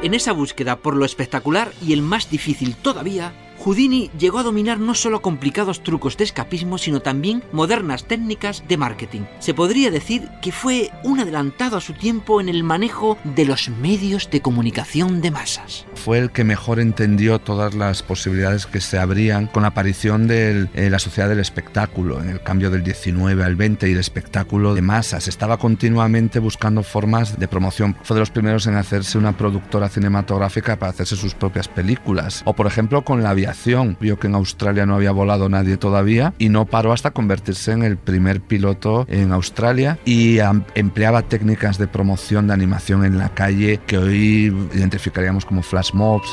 En 0.03 0.15
esa 0.15 0.33
búsqueda 0.33 0.77
por 0.77 0.95
lo 0.95 1.05
espectacular 1.05 1.73
y 1.83 1.93
el 1.93 2.01
más 2.01 2.31
difícil 2.31 2.77
todavía, 2.77 3.33
Houdini 3.67 4.13
llegó 4.17 4.39
a 4.39 4.45
dominar 4.45 4.79
no 4.79 4.95
solo 4.95 5.23
complicados 5.23 5.83
trucos 5.83 6.17
de 6.17 6.23
escapismo, 6.23 6.79
sino 6.79 7.01
también 7.01 7.43
modernas 7.51 8.05
técnicas 8.05 8.63
de 8.69 8.77
marketing. 8.77 9.23
Se 9.41 9.55
podría 9.55 9.91
decir 9.91 10.29
que 10.41 10.53
fue 10.53 10.93
un 11.03 11.19
adelantado 11.19 11.77
a 11.77 11.81
su 11.81 11.93
tiempo 11.93 12.41
en 12.41 12.49
el 12.49 12.63
manejo 12.63 13.19
de 13.25 13.45
los 13.45 13.69
medios 13.69 14.31
de 14.31 14.41
comunicación 14.41 15.21
de 15.21 15.33
masas. 15.33 15.85
Fue 15.97 16.21
el 16.21 16.31
que 16.31 16.45
mejor 16.45 16.79
entendió 16.79 17.41
todas 17.41 17.75
las 17.75 18.05
posibilidades 18.05 18.67
que 18.67 18.81
se 18.81 19.01
abrían 19.01 19.49
con 19.49 19.63
la 19.63 19.71
aparición 19.71 20.29
de 20.29 20.69
eh, 20.75 20.89
la 20.89 21.01
sociedad 21.01 21.29
del 21.29 21.41
espectáculo, 21.41 22.23
en 22.23 22.29
el 22.29 22.45
cambio 22.45 22.71
del 22.71 22.85
19 22.85 23.43
al 23.43 23.57
20 23.57 23.89
y 23.89 23.95
el 23.95 23.99
espectáculo 23.99 24.77
de 24.77 24.83
masas. 24.83 25.27
Estaba 25.27 25.59
continuamente 25.59 26.39
buscando 26.39 26.85
formas 26.85 27.37
de 27.37 27.49
promoción. 27.49 27.97
Fue 28.05 28.15
de 28.15 28.21
los 28.21 28.31
primeros 28.31 28.69
en 28.69 28.77
hacerse 28.77 29.19
una 29.19 29.37
productora 29.37 29.89
cinematográfica 29.89 30.79
para 30.79 30.91
hacerse 30.91 31.17
sus 31.17 31.35
propias 31.35 31.67
películas. 31.67 32.43
O 32.45 32.55
por 32.55 32.69
ejemplo 32.69 33.03
con 33.03 33.25
la 33.25 33.35
aviación. 33.57 33.97
Vio 34.01 34.19
que 34.19 34.27
en 34.27 34.35
Australia 34.35 34.87
no 34.87 34.95
había 34.95 35.13
volado 35.13 35.49
nadie 35.49 35.77
todavía 35.77 36.35
y 36.39 36.49
no 36.49 36.67
paró 36.67 36.93
hasta 36.93 37.11
convertirse 37.11 37.73
en 37.73 37.83
el 37.83 37.97
primer 37.97 38.41
piloto 38.41 39.07
en 39.09 39.33
Australia 39.33 39.99
y 40.05 40.39
empleaba 40.75 41.23
técnicas 41.23 41.79
de 41.79 41.89
promoción 41.89 42.47
de 42.47 42.55
animación 42.55 43.05
en 43.05 43.19
la 43.19 43.31
calle 43.31 43.81
que 43.87 43.99
hoy 43.99 44.69
identificaríamos 44.75 45.45
como 45.45 45.63
flash 45.63 45.93
mobs. 45.93 46.29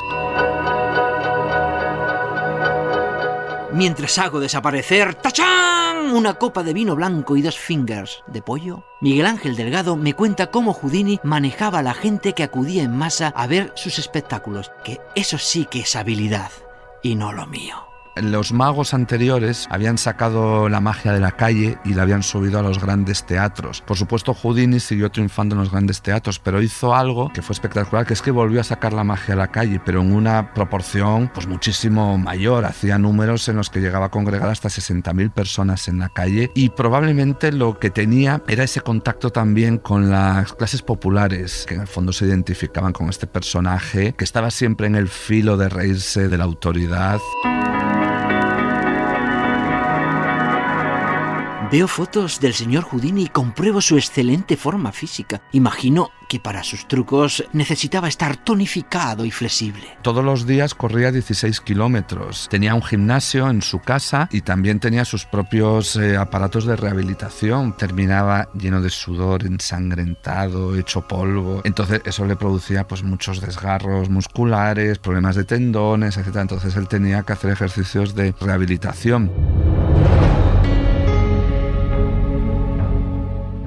Mientras 3.73 4.19
hago 4.19 4.39
desaparecer 4.39 5.15
¡tachán! 5.15 6.11
una 6.13 6.35
copa 6.35 6.61
de 6.61 6.73
vino 6.73 6.95
blanco 6.95 7.37
y 7.37 7.41
dos 7.41 7.57
fingers 7.57 8.23
de 8.27 8.41
pollo, 8.41 8.83
Miguel 9.01 9.25
Ángel 9.25 9.55
Delgado 9.55 9.95
me 9.95 10.13
cuenta 10.13 10.51
cómo 10.51 10.73
Houdini 10.73 11.19
manejaba 11.23 11.79
a 11.79 11.83
la 11.83 11.95
gente 11.95 12.33
que 12.33 12.43
acudía 12.43 12.83
en 12.83 12.95
masa 12.95 13.33
a 13.35 13.47
ver 13.47 13.71
sus 13.75 13.97
espectáculos, 13.97 14.71
que 14.83 14.99
eso 15.15 15.39
sí 15.39 15.65
que 15.65 15.79
es 15.79 15.95
habilidad 15.95 16.51
y 17.03 17.15
no 17.15 17.31
lo 17.33 17.45
mío. 17.45 17.92
Los 18.15 18.53
magos 18.53 18.93
anteriores 18.93 19.67
habían 19.71 19.97
sacado 19.97 20.69
la 20.69 20.79
magia 20.79 21.13
de 21.13 21.19
la 21.19 21.31
calle 21.31 21.79
y 21.83 21.95
la 21.95 22.03
habían 22.03 22.21
subido 22.21 22.59
a 22.59 22.61
los 22.61 22.79
grandes 22.79 23.25
teatros. 23.25 23.81
Por 23.81 23.97
supuesto, 23.97 24.35
Houdini 24.35 24.79
siguió 24.79 25.09
triunfando 25.09 25.55
en 25.55 25.61
los 25.61 25.71
grandes 25.71 26.03
teatros, 26.03 26.37
pero 26.37 26.61
hizo 26.61 26.93
algo 26.93 27.31
que 27.33 27.41
fue 27.41 27.53
espectacular, 27.53 28.05
que 28.05 28.13
es 28.13 28.21
que 28.21 28.29
volvió 28.29 28.61
a 28.61 28.63
sacar 28.63 28.93
la 28.93 29.03
magia 29.03 29.33
a 29.33 29.37
la 29.37 29.47
calle, 29.47 29.81
pero 29.83 30.01
en 30.01 30.13
una 30.13 30.53
proporción 30.53 31.31
pues 31.33 31.47
muchísimo 31.47 32.19
mayor. 32.19 32.65
Hacía 32.65 32.99
números 32.99 33.49
en 33.49 33.55
los 33.55 33.71
que 33.71 33.79
llegaba 33.79 34.05
a 34.07 34.11
congregar 34.11 34.49
hasta 34.49 34.69
60.000 34.69 35.31
personas 35.31 35.87
en 35.87 35.97
la 35.97 36.09
calle 36.09 36.51
y 36.53 36.69
probablemente 36.69 37.51
lo 37.51 37.79
que 37.79 37.89
tenía 37.89 38.43
era 38.47 38.63
ese 38.63 38.81
contacto 38.81 39.31
también 39.31 39.79
con 39.79 40.11
las 40.11 40.53
clases 40.53 40.83
populares, 40.83 41.65
que 41.67 41.73
en 41.75 41.81
el 41.81 41.87
fondo 41.87 42.13
se 42.13 42.25
identificaban 42.25 42.93
con 42.93 43.09
este 43.09 43.25
personaje, 43.25 44.13
que 44.13 44.23
estaba 44.23 44.51
siempre 44.51 44.85
en 44.85 44.95
el 44.95 45.07
filo 45.07 45.57
de 45.57 45.69
reírse 45.69 46.29
de 46.29 46.37
la 46.37 46.43
autoridad. 46.43 47.19
Veo 51.73 51.87
fotos 51.87 52.39
del 52.39 52.53
señor 52.53 52.83
Houdini 52.83 53.23
y 53.23 53.27
compruebo 53.29 53.81
su 53.81 53.97
excelente 53.97 54.57
forma 54.57 54.91
física. 54.91 55.41
Imagino 55.53 56.11
que 56.29 56.39
para 56.39 56.63
sus 56.63 56.87
trucos 56.87 57.43
necesitaba 57.51 58.07
estar 58.07 58.37
tonificado 58.37 59.25
y 59.25 59.31
flexible. 59.31 59.81
Todos 60.03 60.23
los 60.23 60.45
días 60.45 60.75
corría 60.75 61.11
16 61.11 61.61
kilómetros. 61.61 62.47
Tenía 62.51 62.75
un 62.75 62.83
gimnasio 62.83 63.49
en 63.49 63.63
su 63.63 63.79
casa 63.79 64.29
y 64.31 64.41
también 64.41 64.79
tenía 64.79 65.03
sus 65.03 65.25
propios 65.25 65.95
eh, 65.95 66.15
aparatos 66.15 66.65
de 66.65 66.75
rehabilitación. 66.75 67.75
Terminaba 67.75 68.49
lleno 68.53 68.79
de 68.79 68.91
sudor, 68.91 69.43
ensangrentado, 69.43 70.77
hecho 70.77 71.07
polvo. 71.07 71.61
Entonces 71.63 72.03
eso 72.05 72.25
le 72.25 72.35
producía 72.35 72.87
pues 72.87 73.01
muchos 73.01 73.41
desgarros 73.41 74.11
musculares, 74.11 74.99
problemas 74.99 75.35
de 75.35 75.43
tendones, 75.43 76.17
etc. 76.17 76.35
Entonces 76.35 76.75
él 76.75 76.87
tenía 76.87 77.23
que 77.23 77.33
hacer 77.33 77.49
ejercicios 77.49 78.13
de 78.13 78.35
rehabilitación. 78.39 79.31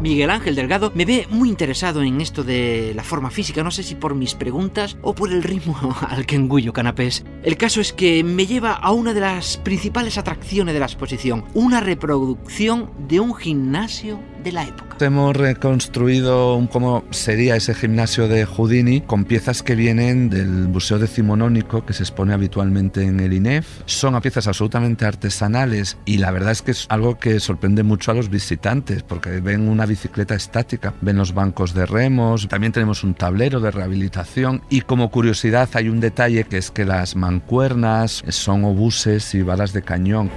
Miguel 0.06 0.30
Ángel 0.30 0.54
Delgado 0.54 0.92
me 0.94 1.04
ve 1.04 1.26
muy 1.30 1.48
interesado 1.48 2.00
en 2.00 2.20
esto 2.20 2.44
de 2.44 2.92
la 2.94 3.02
forma 3.02 3.28
física, 3.28 3.64
no 3.64 3.72
sé 3.72 3.82
si 3.82 3.96
por 3.96 4.14
mis 4.14 4.36
preguntas 4.36 4.96
o 5.02 5.16
por 5.16 5.32
el 5.32 5.42
ritmo 5.42 5.76
al 6.08 6.26
que 6.26 6.36
engullo 6.36 6.72
canapés. 6.72 7.24
El 7.42 7.56
caso 7.56 7.80
es 7.80 7.92
que 7.92 8.22
me 8.22 8.46
lleva 8.46 8.72
a 8.74 8.92
una 8.92 9.12
de 9.14 9.20
las 9.20 9.56
principales 9.56 10.16
atracciones 10.16 10.74
de 10.74 10.78
la 10.78 10.86
exposición, 10.86 11.44
una 11.54 11.80
reproducción 11.80 12.92
de 13.08 13.18
un 13.18 13.34
gimnasio 13.34 14.20
de 14.46 14.52
la 14.52 14.64
época. 14.64 14.96
Hemos 15.00 15.36
reconstruido 15.36 16.66
cómo 16.70 17.04
sería 17.10 17.56
ese 17.56 17.74
gimnasio 17.74 18.28
de 18.28 18.46
Houdini 18.46 19.00
con 19.00 19.24
piezas 19.24 19.64
que 19.64 19.74
vienen 19.74 20.30
del 20.30 20.68
Museo 20.68 21.00
Decimonónico 21.00 21.84
que 21.84 21.92
se 21.92 22.04
expone 22.04 22.32
habitualmente 22.32 23.02
en 23.02 23.18
el 23.18 23.32
INEF. 23.32 23.66
Son 23.86 24.18
piezas 24.20 24.46
absolutamente 24.46 25.04
artesanales 25.04 25.98
y 26.04 26.18
la 26.18 26.30
verdad 26.30 26.52
es 26.52 26.62
que 26.62 26.70
es 26.70 26.86
algo 26.88 27.18
que 27.18 27.40
sorprende 27.40 27.82
mucho 27.82 28.12
a 28.12 28.14
los 28.14 28.30
visitantes 28.30 29.02
porque 29.02 29.40
ven 29.40 29.68
una 29.68 29.84
bicicleta 29.84 30.36
estática, 30.36 30.94
ven 31.00 31.18
los 31.18 31.34
bancos 31.34 31.74
de 31.74 31.84
remos, 31.84 32.46
también 32.46 32.72
tenemos 32.72 33.02
un 33.02 33.14
tablero 33.14 33.58
de 33.58 33.72
rehabilitación 33.72 34.62
y 34.70 34.82
como 34.82 35.10
curiosidad 35.10 35.68
hay 35.74 35.88
un 35.88 35.98
detalle 35.98 36.44
que 36.44 36.58
es 36.58 36.70
que 36.70 36.84
las 36.84 37.16
mancuernas 37.16 38.22
son 38.28 38.64
obuses 38.64 39.34
y 39.34 39.42
balas 39.42 39.72
de 39.72 39.82
cañón. 39.82 40.30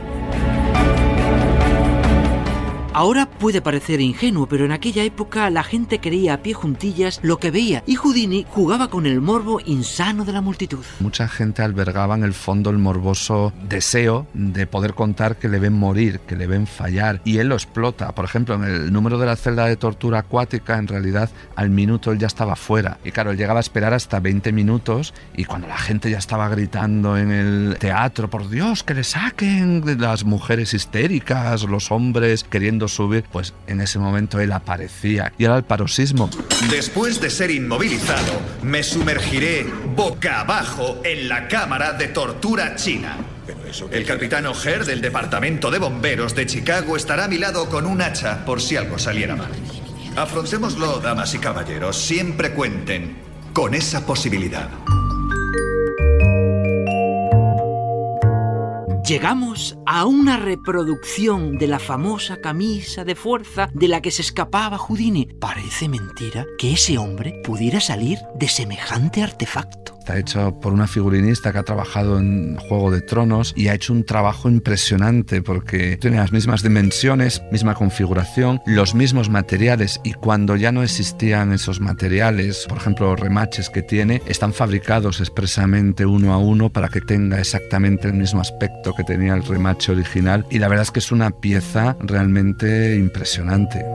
Ahora 2.92 3.28
puede 3.28 3.62
parecer 3.62 4.02
ingenuo, 4.02 4.48
pero 4.48 4.66
en 4.66 4.72
aquella 4.72 5.04
época 5.04 5.52
la 5.52 5.64
gente 5.64 6.00
creía 6.00 6.34
a 6.34 6.38
pie 6.42 6.56
juntillas 6.56 7.20
lo 7.22 7.38
que 7.38 7.52
veía 7.52 7.84
y 7.86 7.96
Houdini 7.96 8.48
jugaba 8.50 8.90
con 8.90 9.06
el 9.06 9.22
morbo 9.22 9.60
insano 9.64 10.26
de 10.26 10.34
la 10.34 10.42
multitud. 10.42 10.84
Mucha 11.00 11.28
gente 11.28 11.62
albergaba 11.62 12.16
en 12.16 12.24
el 12.24 12.34
fondo 12.34 12.72
el 12.72 12.80
morboso 12.80 13.54
deseo 13.70 14.26
de 14.34 14.66
poder 14.66 14.96
contar 14.96 15.38
que 15.38 15.50
le 15.50 15.60
ven 15.60 15.74
morir, 15.74 16.20
que 16.22 16.36
le 16.36 16.48
ven 16.48 16.66
fallar 16.66 17.22
y 17.24 17.38
él 17.38 17.50
lo 17.50 17.56
explota. 17.56 18.14
Por 18.16 18.26
ejemplo, 18.26 18.56
en 18.56 18.64
el 18.64 18.92
número 18.92 19.20
de 19.20 19.28
la 19.28 19.36
celda 19.36 19.66
de 19.66 19.78
tortura 19.78 20.20
acuática, 20.20 20.80
en 20.80 20.88
realidad 20.88 21.30
al 21.56 21.70
minuto 21.70 22.12
él 22.12 22.18
ya 22.18 22.28
estaba 22.28 22.56
fuera. 22.56 22.98
Y 23.04 23.12
claro, 23.12 23.30
él 23.30 23.38
llegaba 23.38 23.60
a 23.60 23.62
esperar 23.62 23.94
hasta 23.94 24.20
20 24.20 24.52
minutos 24.52 25.14
y 25.38 25.46
cuando 25.46 25.68
la 25.68 25.78
gente 25.78 26.10
ya 26.10 26.18
estaba 26.18 26.50
gritando 26.50 27.18
en 27.18 27.30
el 27.32 27.78
teatro, 27.80 28.32
por 28.32 28.50
Dios, 28.50 28.84
que 28.84 28.96
le 28.96 29.04
saquen, 29.04 29.84
las 30.00 30.26
mujeres 30.26 30.74
histéricas, 30.74 31.64
los 31.64 31.92
hombres 31.92 32.44
queriendo 32.44 32.79
subir, 32.88 33.24
pues 33.32 33.54
en 33.68 33.82
ese 33.82 34.00
momento 34.00 34.40
él 34.40 34.52
aparecía 34.52 35.34
y 35.38 35.46
era 35.46 35.58
el 35.58 35.64
paroxismo. 35.64 36.30
Después 36.70 37.20
de 37.22 37.30
ser 37.30 37.52
inmovilizado, 37.52 38.40
me 38.64 38.84
sumergiré 38.84 39.66
boca 39.96 40.42
abajo 40.42 41.02
en 41.04 41.28
la 41.30 41.48
cámara 41.48 41.94
de 41.94 42.08
tortura 42.08 42.76
china. 42.76 43.18
El 43.92 44.06
capitán 44.06 44.46
O'Hare 44.46 44.86
del 44.86 45.02
Departamento 45.02 45.72
de 45.72 45.80
Bomberos 45.80 46.36
de 46.36 46.46
Chicago 46.46 46.96
estará 46.96 47.26
a 47.26 47.28
mi 47.28 47.38
lado 47.38 47.70
con 47.70 47.86
un 47.86 48.02
hacha 48.02 48.46
por 48.46 48.62
si 48.62 48.76
algo 48.76 48.98
saliera 49.00 49.36
mal. 49.36 49.52
Afrontémoslo, 50.16 51.00
damas 51.00 51.34
y 51.34 51.40
caballeros. 51.40 51.98
Siempre 51.98 52.52
cuenten 52.52 53.18
con 53.54 53.74
esa 53.74 54.06
posibilidad. 54.06 54.70
Llegamos 59.10 59.76
a 59.88 60.06
una 60.06 60.38
reproducción 60.38 61.58
de 61.58 61.66
la 61.66 61.80
famosa 61.80 62.42
camisa 62.42 63.04
de 63.04 63.16
fuerza 63.16 63.68
de 63.74 63.88
la 63.88 64.04
que 64.04 64.12
se 64.12 64.22
escapaba 64.22 64.78
Houdini. 64.78 65.26
Parece 65.26 65.90
mentira 65.90 66.46
que 66.60 66.74
ese 66.74 67.00
hombre 67.00 67.42
pudiera 67.44 67.80
salir 67.80 68.20
de 68.36 68.48
semejante 68.48 69.24
artefacto. 69.24 69.99
Está 70.10 70.18
hecho 70.18 70.60
por 70.60 70.74
una 70.74 70.88
figurinista 70.88 71.52
que 71.52 71.60
ha 71.60 71.64
trabajado 71.64 72.18
en 72.18 72.56
Juego 72.56 72.90
de 72.90 73.02
Tronos 73.02 73.54
y 73.56 73.68
ha 73.68 73.76
hecho 73.76 73.94
un 73.94 74.04
trabajo 74.04 74.50
impresionante 74.50 75.44
porque 75.44 75.98
tiene 75.98 76.18
las 76.18 76.32
mismas 76.32 76.64
dimensiones, 76.64 77.44
misma 77.52 77.76
configuración, 77.76 78.60
los 78.66 78.96
mismos 78.96 79.30
materiales 79.30 80.02
y 80.04 80.14
cuando 80.14 80.56
ya 80.56 80.72
no 80.72 80.82
existían 80.82 81.54
esos 81.54 81.80
materiales, 81.80 82.66
por 82.68 82.80
ejemplo 82.80 83.12
los 83.12 83.20
remaches 83.20 83.70
que 83.70 83.84
tiene, 83.84 84.24
están 84.26 84.52
fabricados 84.52 85.20
expresamente 85.20 86.08
uno 86.08 86.34
a 86.34 86.40
uno 86.40 86.72
para 86.72 86.90
que 86.90 87.02
tenga 87.02 87.38
exactamente 87.38 88.08
el 88.08 88.16
mismo 88.16 88.42
aspecto 88.42 88.96
que 88.96 89.04
tenía 89.04 89.36
el 89.36 89.44
remache 89.44 89.92
original 89.92 90.44
y 90.50 90.58
la 90.58 90.70
verdad 90.70 90.86
es 90.86 90.92
que 90.92 91.02
es 91.02 91.12
una 91.12 91.30
pieza 91.30 91.96
realmente 92.00 92.96
impresionante. 92.96 93.86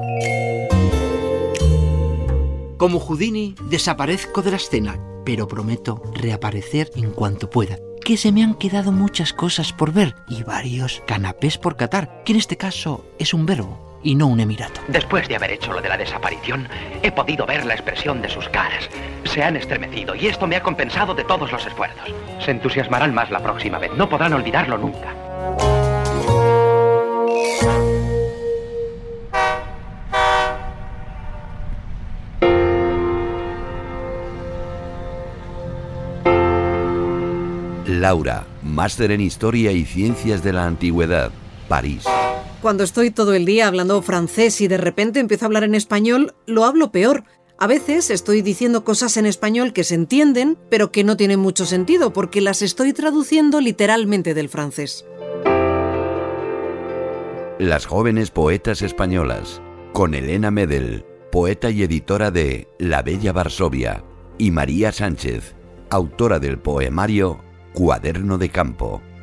Como 2.77 3.01
Houdini, 3.01 3.57
desaparezco 3.69 4.41
de 4.41 4.51
la 4.53 4.59
escena 4.59 4.97
pero 5.25 5.49
prometo 5.49 6.03
reaparecer 6.15 6.91
en 6.97 7.11
cuanto 7.11 7.51
pueda. 7.51 7.77
Que 8.05 8.17
se 8.17 8.33
me 8.33 8.43
han 8.43 8.55
quedado 8.55 8.93
muchas 8.93 9.33
cosas 9.33 9.73
por 9.73 9.93
ver 9.93 10.15
y 10.29 10.43
varios 10.43 11.03
canapés 11.07 11.59
por 11.59 11.77
catar, 11.77 12.23
que 12.25 12.33
en 12.33 12.39
este 12.39 12.57
caso 12.57 13.07
es 13.19 13.33
un 13.33 13.47
verbo 13.47 13.99
y 14.03 14.15
no 14.15 14.27
un 14.27 14.39
emirato. 14.39 14.83
Después 14.89 15.27
de 15.27 15.37
haber 15.37 15.53
hecho 15.53 15.73
lo 15.73 15.81
de 15.81 15.89
la 15.89 15.97
desaparición, 15.97 16.69
he 17.03 17.11
podido 17.11 17.47
ver 17.47 17.65
la 17.65 17.75
expresión 17.75 18.21
de 18.21 18.29
sus 18.29 18.49
caras. 18.51 18.89
Se 19.25 19.43
han 19.43 19.57
estremecido 19.57 20.15
y 20.15 20.27
esto 20.27 20.47
me 20.47 20.57
ha 20.57 20.63
compensado 20.63 21.15
de 21.15 21.25
todos 21.25 21.51
los 21.51 21.67
esfuerzos. 21.67 22.13
Se 22.45 22.51
entusiasmarán 22.51 23.15
más 23.15 23.31
la 23.31 23.43
próxima 23.43 23.79
vez, 23.79 23.91
no 23.97 24.09
podrán 24.09 24.35
olvidarlo 24.35 24.77
nunca. 24.77 25.24
Laura, 38.05 38.47
máster 38.63 39.13
en 39.13 39.23
Historia 39.23 39.73
y 39.73 39.87
Ciencias 39.87 40.45
de 40.45 40.53
la 40.53 40.67
Antigüedad, 40.67 41.31
París. 41.69 42.05
Cuando 42.61 42.85
estoy 42.85 43.11
todo 43.11 43.33
el 43.33 43.47
día 43.47 43.67
hablando 43.67 44.03
francés 44.03 44.61
y 44.61 44.69
de 44.69 44.77
repente 44.77 45.21
empiezo 45.21 45.45
a 45.45 45.49
hablar 45.49 45.65
en 45.65 45.75
español, 45.75 46.35
lo 46.45 46.67
hablo 46.67 46.93
peor. 46.93 47.25
A 47.59 47.67
veces 47.67 48.11
estoy 48.11 48.43
diciendo 48.43 48.85
cosas 48.85 49.17
en 49.17 49.25
español 49.25 49.73
que 49.73 49.85
se 49.85 49.95
entienden, 49.95 50.59
pero 50.69 50.93
que 50.93 51.03
no 51.03 51.17
tienen 51.17 51.41
mucho 51.41 51.65
sentido 51.65 52.13
porque 52.13 52.43
las 52.43 52.61
estoy 52.61 52.93
traduciendo 52.93 53.63
literalmente 53.63 54.35
del 54.35 54.51
francés. 54.51 55.07
Las 57.59 57.87
jóvenes 57.87 58.31
poetas 58.31 58.83
españolas, 58.83 59.63
con 59.95 60.13
Elena 60.13 60.51
Medel, 60.51 61.07
poeta 61.33 61.71
y 61.71 61.83
editora 61.83 62.31
de 62.31 62.69
La 62.79 63.01
Bella 63.01 63.33
Varsovia, 63.33 64.05
y 64.37 64.51
María 64.51 64.93
Sánchez, 64.93 65.55
autora 65.89 66.39
del 66.39 66.59
poemario 66.59 67.44
Cuaderno 67.75 68.39
de 68.39 68.51
Campo. 68.51 69.14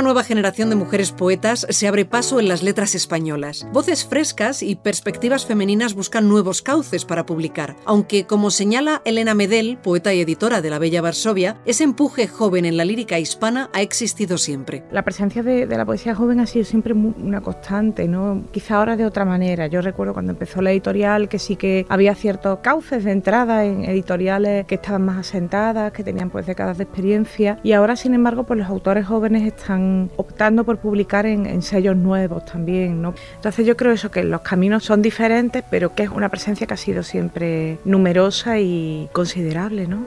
Una 0.00 0.14
nueva 0.14 0.24
generación 0.24 0.70
de 0.70 0.76
mujeres 0.76 1.12
poetas 1.12 1.66
se 1.68 1.86
abre 1.86 2.06
paso 2.06 2.40
en 2.40 2.48
las 2.48 2.62
letras 2.62 2.94
españolas. 2.94 3.66
Voces 3.70 4.06
frescas 4.06 4.62
y 4.62 4.74
perspectivas 4.74 5.44
femeninas 5.44 5.92
buscan 5.92 6.26
nuevos 6.26 6.62
cauces 6.62 7.04
para 7.04 7.26
publicar, 7.26 7.76
aunque, 7.84 8.24
como 8.24 8.50
señala 8.50 9.02
Elena 9.04 9.34
Medel, 9.34 9.76
poeta 9.76 10.14
y 10.14 10.22
editora 10.22 10.62
de 10.62 10.70
La 10.70 10.78
Bella 10.78 11.02
Varsovia, 11.02 11.58
ese 11.66 11.84
empuje 11.84 12.28
joven 12.28 12.64
en 12.64 12.78
la 12.78 12.86
lírica 12.86 13.18
hispana 13.18 13.68
ha 13.74 13.82
existido 13.82 14.38
siempre. 14.38 14.84
La 14.90 15.02
presencia 15.02 15.42
de, 15.42 15.66
la 15.66 15.84
poesía 15.84 16.14
joven 16.14 16.40
ha 16.40 16.46
sido 16.46 16.64
siempre 16.64 16.94
una 16.94 17.42
constante, 17.42 18.08
¿no? 18.08 18.44
quizá 18.52 18.76
ahora 18.76 18.96
de 18.96 19.04
otra 19.04 19.26
manera. 19.26 19.66
Yo 19.66 19.82
recuerdo 19.82 20.14
cuando 20.14 20.32
empezó 20.32 20.62
la 20.62 20.70
editorial 20.72 21.28
que 21.28 21.38
sí 21.38 21.56
que 21.56 21.84
había 21.90 22.14
ciertos 22.14 22.60
cauces 22.60 23.04
de 23.04 23.12
entrada 23.12 23.66
en 23.66 23.84
editoriales 23.84 24.64
que 24.64 24.76
estaban 24.76 25.04
más 25.04 25.18
asentadas, 25.18 25.92
que 25.92 26.02
tenían 26.02 26.30
pues 26.30 26.46
décadas 26.46 26.78
de 26.78 26.84
experiencia, 26.84 27.58
y 27.62 27.72
ahora, 27.72 27.96
sin 27.96 28.14
embargo, 28.14 28.44
pues 28.44 28.58
los 28.58 28.68
autores 28.70 29.06
jóvenes 29.06 29.42
están 29.42 29.89
optando 30.16 30.64
por 30.64 30.78
publicar 30.78 31.26
en, 31.26 31.62
sellos 31.62 31.96
nuevos 31.96 32.44
también, 32.44 33.02
¿no? 33.02 33.14
Entonces 33.36 33.66
yo 33.66 33.76
creo 33.76 33.92
eso, 33.92 34.10
que 34.10 34.24
los 34.24 34.40
caminos 34.40 34.84
son 34.84 35.02
diferentes, 35.02 35.62
pero 35.70 35.94
que 35.94 36.04
es 36.04 36.10
una 36.10 36.28
presencia 36.28 36.66
que 36.66 36.74
ha 36.74 36.78
sido 36.78 37.02
siempre 37.02 37.78
numerosa 37.84 38.58
y 38.58 39.08
considerable, 39.12 39.86
¿no? 39.86 40.06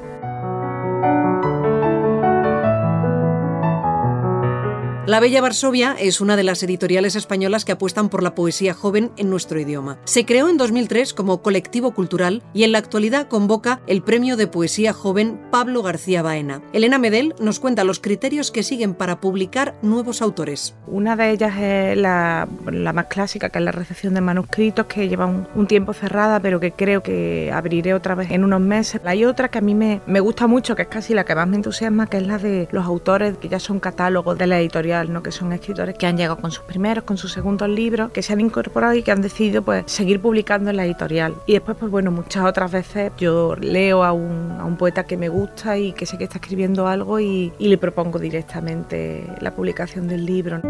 La 5.05 5.19
Bella 5.19 5.41
Varsovia 5.41 5.97
es 5.99 6.21
una 6.21 6.37
de 6.37 6.43
las 6.43 6.63
editoriales 6.63 7.17
españolas 7.17 7.65
que 7.65 7.73
apuestan 7.73 8.07
por 8.07 8.23
la 8.23 8.35
poesía 8.35 8.73
joven 8.73 9.11
en 9.17 9.29
nuestro 9.29 9.59
idioma. 9.59 9.97
Se 10.05 10.25
creó 10.25 10.47
en 10.47 10.55
2003 10.55 11.13
como 11.13 11.41
colectivo 11.41 11.91
cultural 11.91 12.41
y 12.53 12.63
en 12.63 12.71
la 12.71 12.77
actualidad 12.77 13.27
convoca 13.27 13.81
el 13.85 14.01
Premio 14.01 14.37
de 14.37 14.47
Poesía 14.47 14.93
Joven 14.93 15.41
Pablo 15.51 15.83
García 15.83 16.21
Baena. 16.21 16.61
Elena 16.71 16.99
Medel 16.99 17.35
nos 17.41 17.59
cuenta 17.59 17.83
los 17.83 17.99
criterios 17.99 18.49
que 18.49 18.63
siguen 18.63 18.93
para 18.93 19.19
publicar 19.19 19.75
nuevos 19.81 20.21
autores. 20.21 20.73
Una 20.87 21.17
de 21.17 21.31
ellas 21.31 21.57
es 21.59 21.97
la, 21.97 22.47
más 22.93 23.07
clásica, 23.07 23.49
que 23.49 23.59
es 23.59 23.65
la 23.65 23.73
recepción 23.73 24.13
de 24.13 24.21
manuscritos, 24.21 24.85
que 24.85 25.09
lleva 25.09 25.25
un, 25.25 25.67
tiempo 25.67 25.91
cerrada, 25.91 26.39
pero 26.39 26.61
que 26.61 26.71
creo 26.71 27.03
que 27.03 27.51
abriré 27.53 27.93
otra 27.93 28.15
vez 28.15 28.31
en 28.31 28.45
unos 28.45 28.61
meses. 28.61 29.01
Hay 29.03 29.25
otra 29.25 29.49
que 29.49 29.57
a 29.57 29.61
mí 29.61 29.75
me, 29.75 29.99
me 30.07 30.21
gusta 30.21 30.47
mucho, 30.47 30.77
que 30.77 30.83
es 30.83 30.87
casi 30.87 31.13
la 31.13 31.25
que 31.25 31.35
más 31.35 31.47
me 31.47 31.57
entusiasma, 31.57 32.07
que 32.07 32.17
es 32.17 32.23
la 32.25 32.37
de 32.37 32.69
los 32.71 32.85
autores 32.85 33.37
que 33.37 33.49
ya 33.49 33.59
son 33.59 33.81
catálogos 33.81 34.37
de 34.37 34.47
la 34.47 34.61
editorial 34.61 34.92
que 35.23 35.31
son 35.31 35.53
escritores 35.53 35.95
que 35.97 36.05
han 36.05 36.17
llegado 36.17 36.37
con 36.37 36.51
sus 36.51 36.63
primeros, 36.63 37.03
con 37.03 37.17
sus 37.17 37.31
segundos 37.31 37.69
libros, 37.69 38.11
que 38.11 38.21
se 38.21 38.33
han 38.33 38.41
incorporado 38.41 38.93
y 38.93 39.03
que 39.03 39.11
han 39.11 39.21
decidido 39.21 39.61
pues 39.61 39.83
seguir 39.87 40.19
publicando 40.19 40.69
en 40.69 40.77
la 40.77 40.85
editorial. 40.85 41.33
Y 41.45 41.53
después, 41.53 41.77
pues 41.79 41.91
bueno, 41.91 42.11
muchas 42.11 42.45
otras 42.45 42.71
veces 42.71 43.11
yo 43.17 43.55
leo 43.55 44.03
a 44.03 44.13
un, 44.13 44.57
a 44.59 44.65
un 44.65 44.77
poeta 44.77 45.05
que 45.05 45.17
me 45.17 45.29
gusta 45.29 45.77
y 45.77 45.93
que 45.93 46.05
sé 46.05 46.17
que 46.17 46.25
está 46.25 46.37
escribiendo 46.37 46.87
algo 46.87 47.19
y, 47.19 47.53
y 47.57 47.67
le 47.67 47.77
propongo 47.77 48.19
directamente 48.19 49.27
la 49.41 49.51
publicación 49.55 50.07
del 50.07 50.25
libro. 50.25 50.61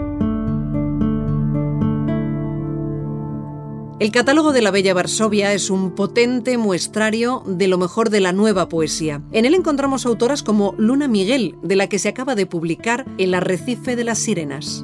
El 4.04 4.12
catálogo 4.12 4.52
de 4.52 4.62
la 4.62 4.70
Bella 4.70 4.94
Varsovia 4.94 5.54
es 5.54 5.70
un 5.70 5.92
potente 5.92 6.58
muestrario 6.58 7.42
de 7.46 7.70
lo 7.70 7.78
mejor 7.78 8.10
de 8.10 8.20
la 8.20 8.34
nueva 8.34 8.68
poesía. 8.68 9.22
En 9.32 9.46
él 9.46 9.54
encontramos 9.54 10.06
autoras 10.06 10.44
como 10.44 10.76
Luna 10.78 11.08
Miguel, 11.08 11.56
de 11.64 11.78
la 11.78 11.88
que 11.88 12.00
se 12.00 12.10
acaba 12.10 12.36
de 12.36 12.46
publicar 12.46 13.06
El 13.18 13.34
arrecife 13.34 13.96
de 13.96 14.04
las 14.04 14.20
sirenas. 14.20 14.84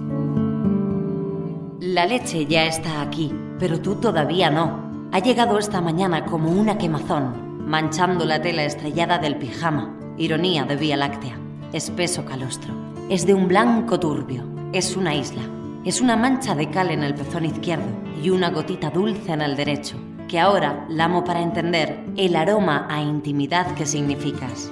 La 1.81 2.05
leche 2.05 2.45
ya 2.45 2.63
está 2.63 3.01
aquí, 3.01 3.33
pero 3.59 3.81
tú 3.81 3.95
todavía 3.95 4.49
no. 4.51 5.09
Ha 5.11 5.19
llegado 5.19 5.59
esta 5.59 5.81
mañana 5.81 6.23
como 6.23 6.51
una 6.51 6.77
quemazón, 6.77 7.67
manchando 7.69 8.23
la 8.23 8.41
tela 8.41 8.63
estrellada 8.63 9.17
del 9.17 9.35
pijama. 9.35 9.99
Ironía 10.17 10.63
de 10.63 10.77
Vía 10.77 10.95
Láctea. 10.95 11.37
Espeso 11.73 12.23
calostro. 12.23 12.73
Es 13.09 13.25
de 13.25 13.33
un 13.33 13.49
blanco 13.49 13.99
turbio. 13.99 14.45
Es 14.71 14.95
una 14.95 15.13
isla 15.13 15.41
es 15.85 16.01
una 16.01 16.17
mancha 16.17 16.55
de 16.55 16.69
cal 16.69 16.91
en 16.91 17.03
el 17.03 17.15
pezón 17.15 17.45
izquierdo 17.45 17.87
y 18.21 18.29
una 18.29 18.49
gotita 18.49 18.89
dulce 18.89 19.31
en 19.31 19.41
el 19.41 19.55
derecho, 19.55 19.97
que 20.27 20.39
ahora 20.39 20.85
lamo 20.89 21.23
para 21.23 21.41
entender 21.41 21.99
el 22.17 22.35
aroma 22.35 22.87
a 22.89 23.01
intimidad 23.01 23.73
que 23.75 23.85
significas. 23.85 24.71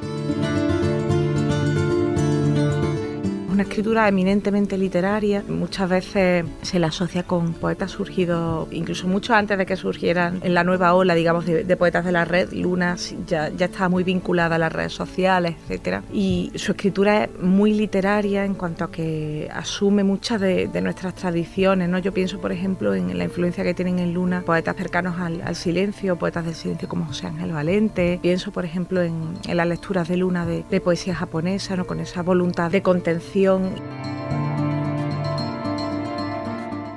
Una 3.57 3.63
escritura 3.63 4.07
eminentemente 4.07 4.77
literaria. 4.77 5.43
Muchas 5.47 5.89
veces 5.89 6.45
se 6.61 6.77
la 6.77 6.87
asocia 6.87 7.23
con 7.23 7.53
poetas 7.53 7.89
surgidos 7.89 8.67
incluso 8.71 9.07
mucho 9.07 9.33
antes 9.33 9.57
de 9.57 9.65
que 9.65 9.75
surgieran 9.75 10.41
en 10.43 10.53
la 10.53 10.63
nueva 10.63 10.93
ola, 10.93 11.15
digamos, 11.15 11.43
de, 11.47 11.75
poetas 11.75 12.05
de 12.05 12.11
la 12.11 12.23
red. 12.23 12.53
Luna 12.53 12.97
ya, 13.25 13.49
ya 13.49 13.65
estaba 13.65 13.89
muy 13.89 14.03
vinculada 14.03 14.57
a 14.57 14.59
las 14.59 14.71
redes 14.71 14.93
sociales, 14.93 15.55
etcétera. 15.63 16.03
Y 16.13 16.51
su 16.53 16.73
escritura 16.73 17.23
es 17.23 17.29
muy 17.41 17.73
literaria 17.73 18.45
en 18.45 18.53
cuanto 18.53 18.83
a 18.83 18.91
que 18.91 19.49
asume 19.51 20.03
muchas 20.03 20.39
de, 20.39 20.69
nuestras 20.79 21.15
tradiciones. 21.15 21.89
¿no? 21.89 21.97
Yo 21.97 22.13
pienso, 22.13 22.39
por 22.39 22.51
ejemplo, 22.51 22.93
en 22.93 23.17
la 23.17 23.23
influencia 23.23 23.63
que 23.63 23.73
tienen 23.73 23.97
en 23.97 24.13
Luna 24.13 24.43
poetas 24.45 24.75
cercanos 24.75 25.15
al, 25.19 25.55
silencio, 25.55 26.15
poetas 26.19 26.45
del 26.45 26.53
silencio 26.53 26.87
como 26.87 27.05
José 27.07 27.25
Ángel 27.25 27.53
Valente. 27.53 28.19
Pienso, 28.21 28.51
por 28.51 28.65
ejemplo, 28.65 29.01
en, 29.01 29.33
las 29.51 29.67
lecturas 29.67 30.07
de 30.07 30.17
Luna 30.17 30.45
de, 30.45 30.63
de 30.69 30.79
poesía 30.79 31.15
japonesa, 31.15 31.75
¿no? 31.75 31.87
con 31.87 31.99
esa 31.99 32.21
voluntad 32.21 32.69
de 32.69 32.83
contención 32.83 33.46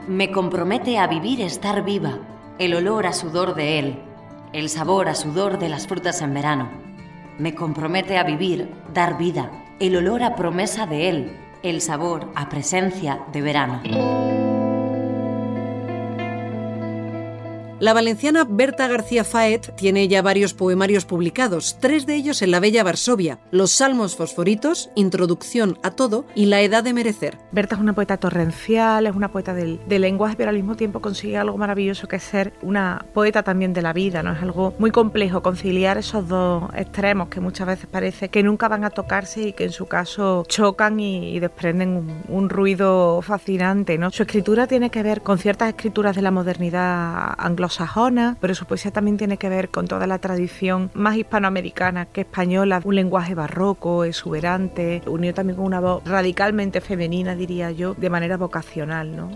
me 0.09 0.33
compromete 0.33 0.99
a 0.99 1.07
vivir 1.07 1.41
estar 1.41 1.85
viva, 1.85 2.19
el 2.59 2.75
olor 2.75 3.07
a 3.07 3.13
sudor 3.13 3.55
de 3.55 3.79
él, 3.79 3.99
el 4.53 4.69
sabor 4.69 5.09
a 5.09 5.15
sudor 5.15 5.61
de 5.61 5.69
las 5.69 5.87
frutas 5.87 6.21
en 6.23 6.35
verano. 6.35 6.69
Me 7.39 7.55
compromete 7.55 8.19
a 8.19 8.25
vivir, 8.25 8.69
dar 8.93 9.17
vida, 9.17 9.51
el 9.79 9.97
olor 9.97 10.25
a 10.25 10.35
promesa 10.35 10.87
de 10.87 11.09
él, 11.09 11.37
el 11.63 11.81
sabor 11.81 12.33
a 12.35 12.49
presencia 12.49 13.21
de 13.33 13.41
verano. 13.43 14.30
La 17.81 17.95
valenciana 17.95 18.45
Berta 18.45 18.88
García 18.88 19.25
Faet 19.25 19.75
tiene 19.75 20.07
ya 20.07 20.21
varios 20.21 20.53
poemarios 20.53 21.07
publicados, 21.07 21.79
tres 21.81 22.05
de 22.05 22.14
ellos 22.14 22.43
en 22.43 22.51
la 22.51 22.61
Bella 22.61 22.85
Varsovia, 22.85 23.38
Los 23.51 23.71
Salmos 23.71 24.16
Fosforitos, 24.16 24.90
Introducción 24.97 25.79
a 25.83 25.93
Todo 25.93 26.27
y 26.35 26.45
La 26.45 26.61
Edad 26.61 26.85
de 26.85 26.93
Merecer. 26.93 27.38
Berta 27.53 27.77
es 27.77 27.81
una 27.81 27.95
poeta 27.95 28.19
torrencial, 28.19 29.07
es 29.07 29.16
una 29.16 29.33
poeta 29.33 29.55
del, 29.55 29.81
lenguaje, 29.88 30.37
pero 30.37 30.51
al 30.51 30.57
mismo 30.57 30.77
tiempo 30.77 31.01
consigue 31.01 31.38
algo 31.38 31.57
maravilloso 31.57 32.07
que 32.07 32.16
es 32.16 32.23
ser 32.23 32.53
una 32.61 33.07
poeta 33.14 33.43
también 33.45 33.73
de 33.73 33.81
la 33.81 33.95
vida, 33.95 34.23
¿no? 34.23 34.33
Es 34.33 34.43
algo 34.43 34.75
muy 34.79 34.90
complejo 34.90 35.43
conciliar 35.43 35.97
esos 35.97 36.29
dos 36.29 36.64
extremos 36.75 37.31
que 37.31 37.40
muchas 37.40 37.66
veces 37.66 37.87
parece 37.87 38.29
que 38.29 38.43
nunca 38.43 38.69
van 38.69 38.85
a 38.85 38.90
tocarse 38.90 39.40
y 39.49 39.53
que 39.55 39.64
en 39.64 39.73
su 39.73 39.87
caso 39.87 40.45
chocan 40.49 41.01
y, 41.01 41.40
desprenden 41.40 42.25
un, 42.29 42.51
ruido 42.51 43.23
fascinante, 43.23 43.97
¿no? 43.97 44.11
Su 44.11 44.25
escritura 44.25 44.66
tiene 44.66 44.90
que 44.90 45.03
ver 45.03 45.23
con 45.23 45.38
ciertas 45.38 45.71
escrituras 45.71 46.14
de 46.14 46.21
la 46.21 46.31
modernidad 46.31 47.37
anglosajona 47.70 47.90
sajona, 47.90 48.37
pero 48.40 48.54
su 48.54 48.66
poesía 48.66 48.90
también 48.90 49.16
tiene 49.16 49.37
que 49.37 49.48
ver 49.48 49.68
con 49.70 49.87
toda 49.87 50.06
la 50.06 50.18
tradición 50.18 50.90
más 50.94 51.16
hispanoamericana 51.16 52.06
que 52.06 52.22
española, 52.22 52.80
un 52.85 52.94
lenguaje 52.94 53.35
barroco, 53.35 54.04
exuberante, 54.04 55.02
unido 55.06 55.35
también 55.35 55.56
con 55.56 55.66
una 55.66 55.80
voz 55.80 56.02
radicalmente 56.04 56.80
femenina, 56.80 57.35
diría 57.35 57.70
yo, 57.70 57.94
de 57.94 58.11
manera 58.11 58.37
vocacional, 58.37 59.16
¿no? 59.16 59.30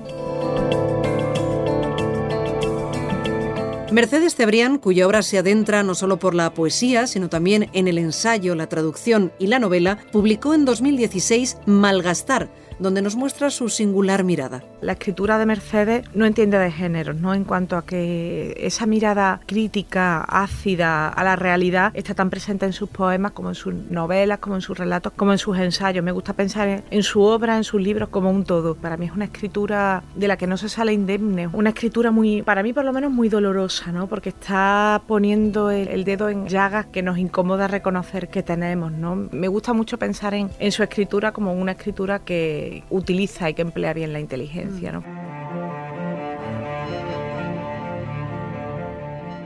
Mercedes 3.94 4.34
Cebrián, 4.34 4.78
cuya 4.78 5.06
obra 5.06 5.22
se 5.22 5.38
adentra 5.38 5.84
no 5.84 5.94
solo 5.94 6.18
por 6.18 6.34
la 6.34 6.52
poesía, 6.52 7.06
sino 7.06 7.28
también 7.28 7.68
en 7.74 7.86
el 7.86 7.98
ensayo, 7.98 8.56
la 8.56 8.66
traducción 8.66 9.30
y 9.38 9.46
la 9.46 9.60
novela, 9.60 9.98
publicó 10.10 10.52
en 10.52 10.64
2016 10.64 11.58
Malgastar, 11.66 12.48
donde 12.78 13.02
nos 13.02 13.16
muestra 13.16 13.50
su 13.50 13.68
singular 13.68 14.24
mirada. 14.24 14.62
La 14.80 14.92
escritura 14.92 15.38
de 15.38 15.46
Mercedes 15.46 16.04
no 16.14 16.26
entiende 16.26 16.58
de 16.58 16.70
géneros, 16.70 17.16
¿no? 17.16 17.34
En 17.34 17.44
cuanto 17.44 17.76
a 17.76 17.84
que 17.84 18.54
esa 18.58 18.86
mirada 18.86 19.40
crítica, 19.46 20.22
ácida 20.22 21.08
a 21.08 21.24
la 21.24 21.36
realidad 21.36 21.92
está 21.94 22.14
tan 22.14 22.30
presente 22.30 22.66
en 22.66 22.72
sus 22.72 22.88
poemas 22.88 23.32
como 23.32 23.48
en 23.48 23.54
sus 23.54 23.74
novelas, 23.74 24.38
como 24.38 24.56
en 24.56 24.60
sus 24.60 24.78
relatos, 24.78 25.12
como 25.16 25.32
en 25.32 25.38
sus 25.38 25.58
ensayos. 25.58 26.04
Me 26.04 26.12
gusta 26.12 26.32
pensar 26.32 26.84
en 26.90 27.02
su 27.02 27.22
obra, 27.22 27.56
en 27.56 27.64
sus 27.64 27.80
libros 27.80 28.08
como 28.08 28.30
un 28.30 28.44
todo. 28.44 28.74
Para 28.74 28.96
mí 28.96 29.06
es 29.06 29.12
una 29.12 29.26
escritura 29.26 30.02
de 30.14 30.28
la 30.28 30.36
que 30.36 30.46
no 30.46 30.56
se 30.56 30.68
sale 30.68 30.92
indemne, 30.92 31.48
una 31.48 31.70
escritura 31.70 32.10
muy, 32.10 32.42
para 32.42 32.62
mí 32.62 32.72
por 32.72 32.84
lo 32.84 32.92
menos 32.92 33.10
muy 33.10 33.28
dolorosa, 33.28 33.92
¿no? 33.92 34.06
Porque 34.06 34.30
está 34.30 35.02
poniendo 35.06 35.70
el, 35.70 36.04
dedo 36.04 36.28
en 36.28 36.48
llagas 36.48 36.86
que 36.86 37.02
nos 37.02 37.18
incomoda 37.18 37.68
reconocer 37.68 38.28
que 38.28 38.42
tenemos, 38.42 38.92
¿no? 38.92 39.16
Me 39.16 39.48
gusta 39.48 39.72
mucho 39.72 39.98
pensar 39.98 40.34
en, 40.34 40.50
en 40.58 40.72
su 40.72 40.82
escritura 40.82 41.32
como 41.32 41.52
una 41.54 41.72
escritura 41.72 42.18
que 42.18 42.63
utiliza 42.90 43.50
y 43.50 43.54
que 43.54 43.62
emplea 43.62 43.92
bien 43.92 44.12
la 44.12 44.20
inteligencia, 44.20 44.92
¿no? 44.92 45.04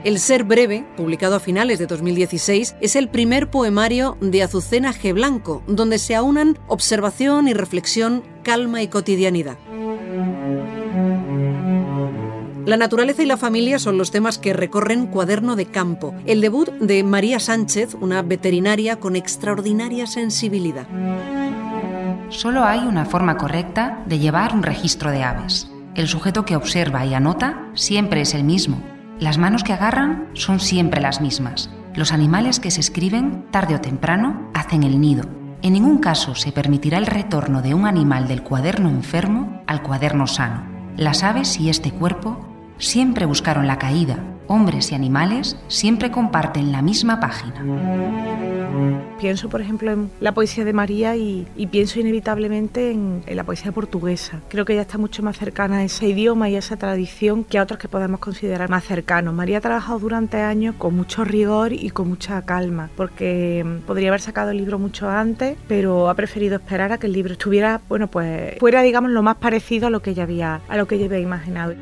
El 0.05 0.19
Ser 0.19 0.45
Breve, 0.45 0.85
publicado 0.95 1.35
a 1.35 1.39
finales 1.41 1.77
de 1.77 1.85
2016, 1.85 2.77
es 2.79 2.95
el 2.95 3.09
primer 3.09 3.49
poemario 3.49 4.17
de 4.21 4.43
Azucena 4.43 4.93
G. 4.93 5.13
Blanco, 5.13 5.61
donde 5.67 5.99
se 5.99 6.15
aunan 6.15 6.57
observación 6.67 7.49
y 7.49 7.53
reflexión, 7.53 8.23
calma 8.43 8.81
y 8.81 8.87
cotidianidad. 8.87 9.57
La 12.65 12.77
naturaleza 12.77 13.23
y 13.23 13.25
la 13.25 13.35
familia 13.35 13.77
son 13.77 13.97
los 13.97 14.11
temas 14.11 14.37
que 14.37 14.53
recorren 14.53 15.07
Cuaderno 15.07 15.57
de 15.57 15.65
Campo, 15.65 16.13
el 16.25 16.39
debut 16.39 16.69
de 16.69 17.03
María 17.03 17.39
Sánchez, 17.39 17.95
una 17.99 18.21
veterinaria 18.21 19.01
con 19.01 19.17
extraordinaria 19.17 20.07
sensibilidad. 20.07 20.87
Solo 22.29 22.63
hay 22.63 22.79
una 22.79 23.05
forma 23.05 23.37
correcta 23.37 24.03
de 24.05 24.19
llevar 24.19 24.53
un 24.53 24.63
registro 24.63 25.11
de 25.11 25.23
aves. 25.23 25.69
El 25.95 26.07
sujeto 26.07 26.45
que 26.45 26.55
observa 26.55 27.05
y 27.05 27.13
anota 27.13 27.67
siempre 27.73 28.21
es 28.21 28.33
el 28.33 28.43
mismo, 28.43 28.81
las 29.19 29.37
manos 29.37 29.65
que 29.65 29.73
agarran 29.73 30.29
son 30.33 30.61
siempre 30.61 31.01
las 31.01 31.19
mismas. 31.19 31.69
Los 31.93 32.13
animales 32.13 32.61
que 32.61 32.71
se 32.71 32.79
escriben, 32.79 33.45
tarde 33.51 33.75
o 33.75 33.81
temprano, 33.81 34.49
hacen 34.53 34.83
el 34.83 35.01
nido. 35.01 35.25
En 35.61 35.73
ningún 35.73 35.97
caso 35.97 36.35
se 36.35 36.53
permitirá 36.53 36.97
el 36.97 37.05
retorno 37.05 37.61
de 37.61 37.73
un 37.73 37.85
animal 37.85 38.29
del 38.29 38.43
cuaderno 38.43 38.87
enfermo 38.87 39.61
al 39.67 39.83
cuaderno 39.83 40.25
sano. 40.25 40.63
Las 40.95 41.23
aves 41.23 41.59
y 41.59 41.69
este 41.69 41.91
cuerpo 41.91 42.47
siempre 42.77 43.25
buscaron 43.25 43.67
la 43.67 43.77
caída, 43.77 44.19
hombres 44.49 44.91
y 44.91 44.95
animales 44.95 45.55
siempre 45.67 46.11
comparten 46.11 46.71
la 46.71 46.81
misma 46.81 47.19
página. 47.19 47.63
Pienso, 49.19 49.49
por 49.49 49.61
ejemplo, 49.61 49.91
en 49.91 50.09
la 50.21 50.33
poesía 50.33 50.63
de 50.63 50.73
María 50.73 51.15
y, 51.15 51.45
pienso 51.71 51.99
inevitablemente 51.99 52.91
en, 52.91 53.23
la 53.27 53.43
poesía 53.43 53.71
portuguesa. 53.71 54.39
Creo 54.47 54.65
que 54.65 54.73
ella 54.73 54.83
está 54.83 54.97
mucho 54.97 55.21
más 55.21 55.37
cercana 55.37 55.77
a 55.77 55.83
ese 55.83 56.07
idioma 56.07 56.49
y 56.49 56.55
a 56.55 56.59
esa 56.59 56.77
tradición 56.77 57.43
que 57.43 57.59
a 57.59 57.63
otros 57.63 57.79
que 57.79 57.87
podemos 57.87 58.19
considerar 58.19 58.69
más 58.69 58.85
cercanos. 58.85 59.33
María 59.33 59.57
ha 59.57 59.61
trabajado 59.61 59.99
durante 59.99 60.37
años 60.37 60.75
con 60.77 60.95
mucho 60.95 61.25
rigor 61.25 61.73
y 61.73 61.89
con 61.89 62.07
mucha 62.07 62.41
calma, 62.43 62.89
porque 62.95 63.63
mm, 63.65 63.85
podría 63.85 64.09
haber 64.09 64.21
sacado 64.21 64.51
el 64.51 64.57
libro 64.57 64.79
mucho 64.79 65.09
antes, 65.09 65.57
pero 65.67 66.09
ha 66.09 66.15
preferido 66.15 66.55
esperar 66.55 66.91
a 66.93 66.97
que 66.97 67.07
el 67.07 67.13
libro 67.13 67.33
estuviera, 67.33 67.81
bueno, 67.89 68.07
pues 68.07 68.57
fuera, 68.59 68.81
digamos, 68.81 69.11
lo 69.11 69.21
más 69.21 69.35
parecido 69.37 69.87
a 69.87 69.89
lo 69.89 70.01
que 70.01 70.11
ella 70.11 70.23
había, 70.23 70.61
a 70.67 70.77
lo 70.77 70.87
que 70.87 70.95
ella 70.95 71.05
había 71.05 71.19
imaginado. 71.19 71.75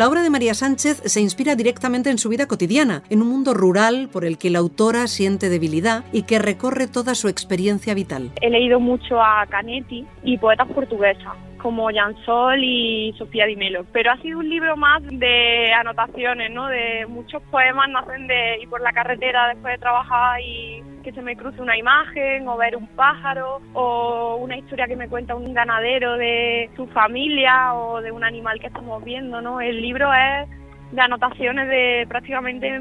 La 0.00 0.08
obra 0.08 0.22
de 0.22 0.30
María 0.30 0.54
Sánchez 0.54 1.02
se 1.04 1.20
inspira 1.20 1.56
directamente 1.56 2.08
en 2.08 2.16
su 2.16 2.30
vida 2.30 2.46
cotidiana, 2.46 3.02
en 3.10 3.20
un 3.20 3.28
mundo 3.28 3.52
rural 3.52 4.08
por 4.10 4.24
el 4.24 4.38
que 4.38 4.48
la 4.48 4.58
autora 4.58 5.06
siente 5.08 5.50
debilidad 5.50 6.04
y 6.10 6.22
que 6.22 6.38
recorre 6.38 6.86
toda 6.86 7.14
su 7.14 7.28
experiencia 7.28 7.92
vital. 7.92 8.30
He 8.40 8.48
leído 8.48 8.80
mucho 8.80 9.20
a 9.20 9.44
Canetti 9.50 10.06
y 10.24 10.38
poetas 10.38 10.68
portuguesas 10.68 11.36
como 11.60 11.88
Jan 11.92 12.16
Sol 12.24 12.62
y 12.62 13.14
Sofía 13.18 13.46
Di 13.46 13.56
Melo, 13.56 13.84
pero 13.92 14.12
ha 14.12 14.16
sido 14.18 14.38
un 14.38 14.48
libro 14.48 14.76
más 14.76 15.02
de 15.02 15.72
anotaciones, 15.72 16.50
¿no? 16.50 16.66
De 16.66 17.06
muchos 17.08 17.42
poemas 17.50 17.88
nacen 17.88 18.26
de 18.26 18.58
ir 18.60 18.68
por 18.68 18.80
la 18.80 18.92
carretera 18.92 19.48
después 19.48 19.74
de 19.74 19.78
trabajar 19.78 20.40
y 20.40 20.82
que 21.02 21.12
se 21.12 21.22
me 21.22 21.36
cruce 21.36 21.62
una 21.62 21.76
imagen 21.76 22.46
o 22.48 22.56
ver 22.56 22.76
un 22.76 22.86
pájaro 22.88 23.60
o 23.72 24.36
una 24.36 24.56
historia 24.56 24.86
que 24.86 24.96
me 24.96 25.08
cuenta 25.08 25.34
un 25.34 25.54
ganadero 25.54 26.16
de 26.16 26.70
su 26.76 26.86
familia 26.88 27.74
o 27.74 28.00
de 28.00 28.12
un 28.12 28.24
animal 28.24 28.60
que 28.60 28.66
estamos 28.66 29.02
viendo, 29.04 29.40
¿no? 29.40 29.60
El 29.60 29.80
libro 29.80 30.12
es 30.12 30.48
de 30.92 31.00
anotaciones 31.00 31.68
de 31.68 32.06
prácticamente 32.08 32.78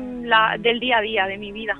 del 0.59 0.79
día 0.79 0.97
a 0.97 1.01
día 1.01 1.27
de 1.27 1.37
mi 1.37 1.51
vida. 1.51 1.77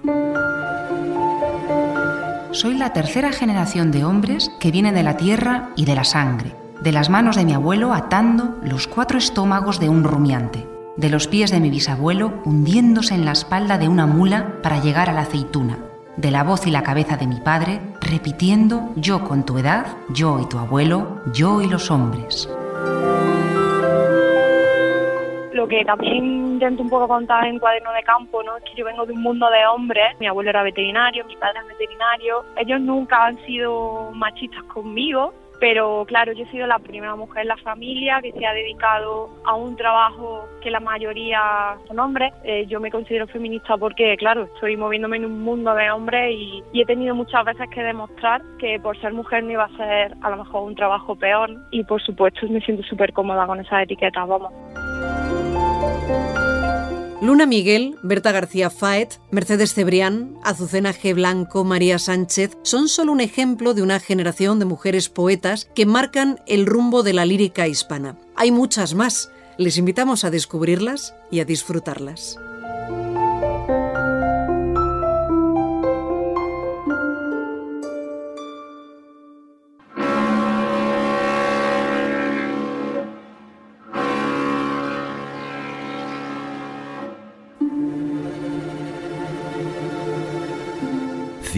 Soy 2.51 2.77
la 2.77 2.93
tercera 2.93 3.31
generación 3.31 3.91
de 3.91 4.03
hombres 4.03 4.49
que 4.59 4.71
vienen 4.71 4.95
de 4.95 5.03
la 5.03 5.17
tierra 5.17 5.69
y 5.75 5.85
de 5.85 5.95
la 5.95 6.03
sangre 6.03 6.51
de 6.81 6.91
las 6.91 7.09
manos 7.09 7.35
de 7.35 7.45
mi 7.45 7.53
abuelo 7.53 7.93
atando 7.93 8.55
los 8.63 8.87
cuatro 8.87 9.17
estómagos 9.17 9.79
de 9.79 9.89
un 9.89 10.03
rumiante, 10.03 10.65
de 10.95 11.09
los 11.09 11.27
pies 11.27 11.51
de 11.51 11.59
mi 11.59 11.69
bisabuelo 11.69 12.41
hundiéndose 12.45 13.15
en 13.15 13.25
la 13.25 13.33
espalda 13.33 13.77
de 13.77 13.89
una 13.89 14.05
mula 14.05 14.61
para 14.63 14.79
llegar 14.79 15.09
a 15.09 15.13
la 15.13 15.21
aceituna, 15.21 15.79
de 16.15 16.31
la 16.31 16.43
voz 16.43 16.65
y 16.67 16.71
la 16.71 16.83
cabeza 16.83 17.17
de 17.17 17.27
mi 17.27 17.41
padre 17.41 17.81
repitiendo 18.01 18.89
yo 18.95 19.23
con 19.23 19.45
tu 19.45 19.57
edad, 19.57 19.87
yo 20.09 20.39
y 20.39 20.47
tu 20.47 20.57
abuelo, 20.57 21.21
yo 21.33 21.61
y 21.61 21.67
los 21.67 21.91
hombres. 21.91 22.49
Lo 25.53 25.67
que 25.67 25.83
también 25.83 26.53
intento 26.53 26.81
un 26.83 26.89
poco 26.89 27.09
contar 27.09 27.45
en 27.45 27.59
cuaderno 27.59 27.91
de 27.91 28.03
campo, 28.03 28.41
¿no? 28.43 28.55
Es 28.55 28.63
que 28.63 28.75
yo 28.75 28.85
vengo 28.85 29.05
de 29.05 29.11
un 29.11 29.21
mundo 29.21 29.49
de 29.49 29.65
hombres, 29.67 30.15
mi 30.19 30.27
abuelo 30.27 30.49
era 30.51 30.63
veterinario, 30.63 31.25
mi 31.25 31.35
padre 31.35 31.59
es 31.59 31.67
veterinario, 31.67 32.45
ellos 32.55 32.79
nunca 32.79 33.25
han 33.25 33.37
sido 33.45 34.11
machistas 34.13 34.63
conmigo, 34.73 35.33
pero 35.59 36.05
claro, 36.07 36.31
yo 36.33 36.43
he 36.43 36.51
sido 36.51 36.67
la 36.67 36.79
primera 36.79 37.15
mujer 37.15 37.41
en 37.41 37.49
la 37.49 37.57
familia 37.57 38.19
que 38.21 38.31
se 38.31 38.45
ha 38.45 38.53
dedicado 38.53 39.29
a 39.45 39.55
un 39.55 39.75
trabajo 39.75 40.47
que 40.61 40.71
la 40.71 40.79
mayoría 40.79 41.75
son 41.87 41.99
hombres. 41.99 42.33
Eh, 42.43 42.65
yo 42.67 42.79
me 42.79 42.91
considero 42.91 43.27
feminista 43.27 43.77
porque, 43.77 44.15
claro, 44.17 44.43
estoy 44.43 44.77
moviéndome 44.77 45.17
en 45.17 45.25
un 45.25 45.41
mundo 45.41 45.73
de 45.73 45.91
hombres 45.91 46.33
y, 46.33 46.63
he 46.73 46.85
tenido 46.85 47.13
muchas 47.13 47.43
veces 47.43 47.69
que 47.71 47.83
demostrar 47.83 48.41
que 48.57 48.79
por 48.79 48.97
ser 49.01 49.11
mujer 49.11 49.43
no 49.43 49.51
iba 49.51 49.65
a 49.65 49.77
ser 49.77 50.15
a 50.21 50.29
lo 50.29 50.37
mejor 50.37 50.63
un 50.63 50.75
trabajo 50.75 51.13
peor 51.13 51.49
y 51.71 51.83
por 51.83 52.01
supuesto 52.01 52.47
me 52.47 52.61
siento 52.61 52.83
súper 52.83 53.11
cómoda 53.11 53.45
con 53.45 53.59
esas 53.59 53.83
etiquetas, 53.83 54.25
vamos. 54.25 54.53
Luna 57.21 57.45
Miguel, 57.45 57.97
Berta 58.01 58.31
García 58.31 58.69
Faet, 58.69 59.19
Mercedes 59.29 59.73
Cebrián, 59.73 60.37
Azucena 60.41 60.93
G. 60.93 61.13
Blanco, 61.13 61.65
María 61.65 61.99
Sánchez 61.99 62.57
son 62.63 62.87
solo 62.87 63.11
un 63.11 63.19
ejemplo 63.19 63.73
de 63.73 63.81
una 63.81 63.99
generación 63.99 64.57
de 64.57 64.63
mujeres 64.63 65.09
poetas 65.09 65.69
que 65.75 65.85
marcan 65.85 66.39
el 66.47 66.65
rumbo 66.65 67.03
de 67.03 67.11
la 67.11 67.25
lírica 67.25 67.67
hispana. 67.67 68.17
Hay 68.37 68.51
muchas 68.51 68.93
más. 68.93 69.31
Les 69.57 69.77
invitamos 69.77 70.23
a 70.23 70.29
descubrirlas 70.29 71.13
y 71.29 71.41
a 71.41 71.45
disfrutarlas. 71.45 72.39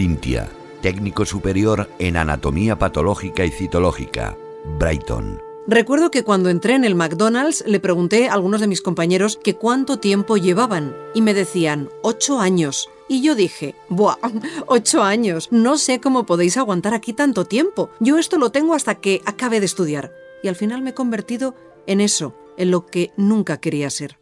Cintia, 0.02 0.50
técnico 0.80 1.24
superior 1.24 1.88
en 2.00 2.16
anatomía 2.16 2.76
patológica 2.76 3.44
y 3.44 3.52
citológica, 3.52 4.36
Brighton. 4.76 5.40
Recuerdo 5.68 6.10
que 6.10 6.24
cuando 6.24 6.50
entré 6.50 6.74
en 6.74 6.82
el 6.84 6.96
McDonald's 6.96 7.62
le 7.68 7.78
pregunté 7.78 8.28
a 8.28 8.32
algunos 8.32 8.60
de 8.60 8.66
mis 8.66 8.82
compañeros 8.82 9.38
que 9.40 9.54
cuánto 9.54 10.00
tiempo 10.00 10.36
llevaban 10.38 10.92
y 11.14 11.22
me 11.22 11.34
decían 11.34 11.88
ocho 12.02 12.40
años. 12.40 12.90
Y 13.08 13.22
yo 13.22 13.36
dije, 13.36 13.76
¡buah! 13.88 14.16
Ocho 14.66 15.04
años. 15.04 15.46
No 15.52 15.78
sé 15.78 16.00
cómo 16.00 16.26
podéis 16.26 16.56
aguantar 16.56 16.94
aquí 16.94 17.12
tanto 17.12 17.44
tiempo. 17.44 17.90
Yo 18.00 18.18
esto 18.18 18.38
lo 18.38 18.50
tengo 18.50 18.74
hasta 18.74 18.96
que 18.96 19.22
acabe 19.24 19.60
de 19.60 19.66
estudiar. 19.66 20.12
Y 20.42 20.48
al 20.48 20.56
final 20.56 20.82
me 20.82 20.90
he 20.90 20.94
convertido 20.94 21.54
en 21.86 22.00
eso, 22.00 22.34
en 22.56 22.72
lo 22.72 22.86
que 22.86 23.12
nunca 23.16 23.58
quería 23.58 23.88
ser. 23.88 24.18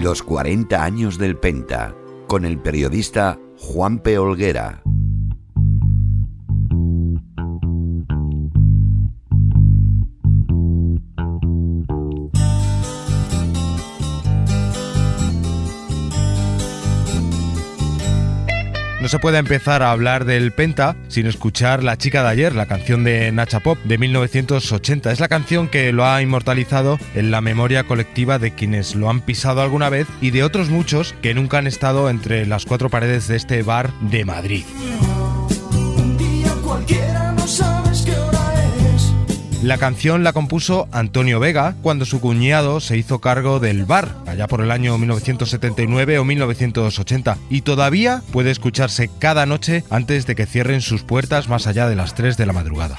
Los 0.00 0.22
40 0.22 0.82
años 0.82 1.18
del 1.18 1.36
Penta, 1.36 1.94
con 2.26 2.46
el 2.46 2.58
periodista 2.58 3.38
Juan 3.58 3.98
P. 3.98 4.16
Olguera. 4.16 4.82
Se 19.10 19.18
puede 19.18 19.38
empezar 19.38 19.82
a 19.82 19.90
hablar 19.90 20.24
del 20.24 20.52
Penta 20.52 20.94
sin 21.08 21.26
escuchar 21.26 21.82
La 21.82 21.98
chica 21.98 22.22
de 22.22 22.28
ayer, 22.28 22.54
la 22.54 22.66
canción 22.66 23.02
de 23.02 23.32
Nacha 23.32 23.58
Pop 23.58 23.76
de 23.82 23.98
1980. 23.98 25.10
Es 25.10 25.18
la 25.18 25.26
canción 25.26 25.66
que 25.66 25.92
lo 25.92 26.06
ha 26.06 26.22
inmortalizado 26.22 26.96
en 27.16 27.32
la 27.32 27.40
memoria 27.40 27.82
colectiva 27.82 28.38
de 28.38 28.54
quienes 28.54 28.94
lo 28.94 29.10
han 29.10 29.20
pisado 29.20 29.62
alguna 29.62 29.88
vez 29.88 30.06
y 30.20 30.30
de 30.30 30.44
otros 30.44 30.70
muchos 30.70 31.12
que 31.22 31.34
nunca 31.34 31.58
han 31.58 31.66
estado 31.66 32.08
entre 32.08 32.46
las 32.46 32.66
cuatro 32.66 32.88
paredes 32.88 33.26
de 33.26 33.34
este 33.34 33.64
bar 33.64 33.92
de 34.00 34.24
Madrid. 34.24 34.64
La 39.62 39.76
canción 39.76 40.24
la 40.24 40.32
compuso 40.32 40.88
Antonio 40.90 41.38
Vega 41.38 41.74
cuando 41.82 42.06
su 42.06 42.18
cuñado 42.22 42.80
se 42.80 42.96
hizo 42.96 43.20
cargo 43.20 43.60
del 43.60 43.84
bar, 43.84 44.08
allá 44.26 44.46
por 44.46 44.62
el 44.62 44.70
año 44.70 44.96
1979 44.96 46.18
o 46.18 46.24
1980, 46.24 47.36
y 47.50 47.60
todavía 47.60 48.22
puede 48.32 48.52
escucharse 48.52 49.10
cada 49.18 49.44
noche 49.44 49.84
antes 49.90 50.24
de 50.24 50.34
que 50.34 50.46
cierren 50.46 50.80
sus 50.80 51.02
puertas 51.02 51.48
más 51.48 51.66
allá 51.66 51.90
de 51.90 51.96
las 51.96 52.14
3 52.14 52.38
de 52.38 52.46
la 52.46 52.54
madrugada. 52.54 52.96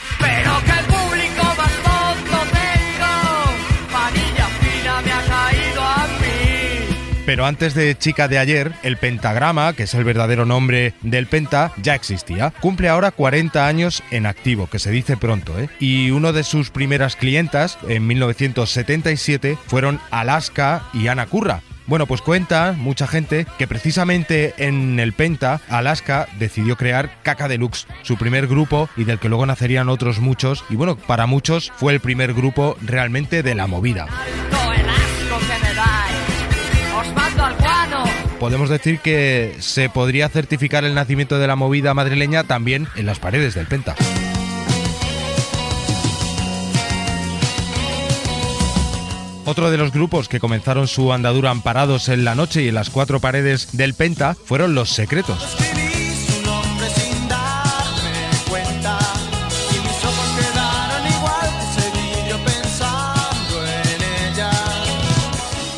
Antes 7.46 7.74
de 7.74 7.98
Chica 7.98 8.28
de 8.28 8.38
ayer, 8.38 8.74
el 8.84 8.98
pentagrama, 8.98 9.74
que 9.74 9.84
es 9.84 9.94
el 9.94 10.04
verdadero 10.04 10.46
nombre 10.46 10.94
del 11.02 11.28
penta, 11.28 11.72
ya 11.82 11.96
existía. 11.96 12.52
Cumple 12.60 12.90
ahora 12.90 13.12
40 13.12 13.66
años 13.66 14.04
en 14.12 14.26
activo, 14.26 14.68
que 14.68 14.80
se 14.80 14.92
dice 14.92 15.18
pronto, 15.18 15.58
¿eh? 15.58 15.70
Y 15.80 16.12
uno 16.12 16.34
de 16.34 16.44
sus 16.44 16.72
primeras 16.72 17.16
clientas, 17.16 17.78
en 17.88 18.06
1977, 18.06 19.58
fueron 19.66 20.00
Alaska 20.12 20.84
y 20.94 21.08
Ana 21.08 21.26
Curra, 21.26 21.62
bueno, 21.88 22.06
pues 22.06 22.22
cuenta 22.22 22.74
mucha 22.78 23.08
gente 23.08 23.46
que 23.58 23.68
precisamente 23.68 24.54
en 24.58 25.00
el 25.00 25.12
Penta, 25.12 25.60
Alaska 25.68 26.28
decidió 26.40 26.78
crear 26.78 27.22
Caca 27.22 27.50
Deluxe, 27.50 27.88
su 28.04 28.18
primer 28.18 28.48
grupo 28.48 28.88
y 28.96 29.04
del 29.04 29.20
que 29.20 29.28
luego 29.28 29.46
nacerían 29.46 29.90
otros 29.90 30.20
muchos. 30.20 30.64
Y 30.70 30.76
bueno, 30.76 30.96
para 30.96 31.26
muchos 31.26 31.72
fue 31.76 31.92
el 31.94 32.00
primer 32.00 32.34
grupo 32.34 32.78
realmente 32.82 33.44
de 33.44 33.56
la 33.56 33.68
movida. 33.68 34.08
Podemos 38.42 38.70
decir 38.70 38.98
que 39.02 39.56
se 39.60 39.88
podría 39.88 40.28
certificar 40.28 40.84
el 40.84 40.96
nacimiento 40.96 41.38
de 41.38 41.46
la 41.46 41.56
movida 41.56 41.94
madrileña 41.94 42.44
también 42.44 42.88
en 42.96 43.06
las 43.06 43.20
paredes 43.20 43.54
del 43.54 43.68
Penta. 43.68 43.96
Otro 49.46 49.70
de 49.70 49.78
los 49.78 49.92
grupos 49.92 50.28
que 50.28 50.40
comenzaron 50.40 50.88
su 50.88 51.14
andadura 51.14 51.52
amparados 51.52 52.10
en 52.10 52.26
la 52.26 52.34
noche 52.34 52.64
y 52.64 52.70
en 52.70 52.74
las 52.74 52.90
cuatro 52.90 53.20
paredes 53.20 53.78
del 53.78 53.94
Penta 53.94 54.34
fueron 54.34 54.74
Los 54.74 54.90
Secretos. 54.90 55.71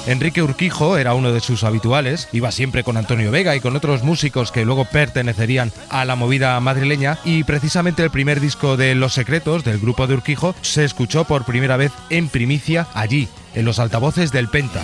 Enrique 0.05 0.43
Urquijo 0.43 0.97
era 0.97 1.13
uno 1.13 1.31
de 1.31 1.39
sus 1.39 1.63
habituales, 1.63 2.27
iba 2.33 2.51
siempre 2.51 2.83
con 2.83 2.97
Antonio 2.97 3.31
Vega 3.31 3.55
y 3.55 3.61
con 3.61 3.75
otros 3.75 4.03
músicos 4.03 4.51
que 4.51 4.65
luego 4.65 4.83
pertenecerían 4.85 5.71
a 5.89 6.03
la 6.03 6.15
movida 6.15 6.59
madrileña 6.59 7.19
y 7.23 7.45
precisamente 7.45 8.03
el 8.03 8.09
primer 8.09 8.41
disco 8.41 8.75
de 8.75 8.95
Los 8.95 9.13
Secretos 9.13 9.63
del 9.63 9.79
grupo 9.79 10.05
de 10.05 10.15
Urquijo 10.15 10.55
se 10.61 10.83
escuchó 10.83 11.23
por 11.23 11.45
primera 11.45 11.77
vez 11.77 11.93
en 12.09 12.27
primicia 12.27 12.87
allí, 12.93 13.29
en 13.55 13.63
los 13.63 13.79
altavoces 13.79 14.33
del 14.33 14.49
Penta. 14.49 14.83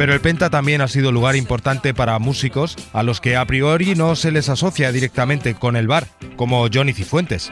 Pero 0.00 0.14
el 0.14 0.22
Penta 0.22 0.48
también 0.48 0.80
ha 0.80 0.88
sido 0.88 1.12
lugar 1.12 1.36
importante 1.36 1.92
para 1.92 2.18
músicos 2.18 2.74
a 2.94 3.02
los 3.02 3.20
que 3.20 3.36
a 3.36 3.44
priori 3.44 3.94
no 3.94 4.16
se 4.16 4.30
les 4.30 4.48
asocia 4.48 4.92
directamente 4.92 5.54
con 5.54 5.76
el 5.76 5.88
bar, 5.88 6.06
como 6.36 6.66
Johnny 6.72 6.94
Cifuentes. 6.94 7.50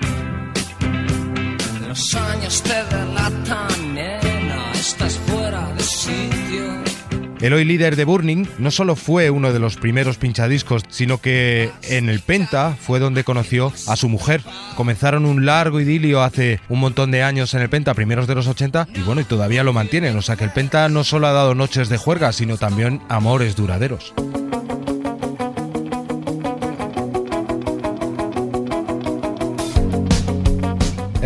El 7.40 7.53
hoy 7.53 7.64
líder 7.64 7.94
de 7.94 8.05
Burning 8.05 8.46
no 8.59 8.72
solo 8.72 8.96
fue 8.96 9.31
uno 9.31 9.53
de 9.53 9.61
los 9.61 9.77
primeros 9.77 10.16
pinchadiscos, 10.16 10.83
sino 10.88 11.18
que 11.18 11.70
en 11.83 12.09
el 12.09 12.18
Penta 12.18 12.77
fue 12.81 12.98
donde 12.98 13.22
conoció 13.22 13.72
a 13.87 13.94
su 13.94 14.09
mujer. 14.09 14.42
Comenzaron 14.77 15.24
un 15.24 15.46
largo 15.46 15.81
idilio 15.81 16.22
hace 16.22 16.61
un 16.68 16.81
montón 16.81 17.12
de 17.12 17.22
años 17.22 17.55
en 17.55 17.62
el 17.62 17.68
Penta, 17.68 17.94
primeros 17.94 18.27
de 18.27 18.35
los 18.35 18.48
80, 18.48 18.88
y 18.92 19.01
bueno, 19.03 19.20
y 19.20 19.24
todavía 19.24 19.62
lo 19.62 19.72
mantienen. 19.72 20.16
O 20.16 20.22
sea 20.22 20.35
que 20.35 20.44
el 20.44 20.51
Penta 20.51 20.88
no 20.88 21.05
solo 21.05 21.29
ha 21.29 21.33
dado 21.33 21.55
noches 21.55 21.88
de 21.88 21.96
juerga, 21.96 22.33
sino 22.33 22.57
también 22.57 23.01
amores 23.09 23.55
duraderos. 23.55 24.14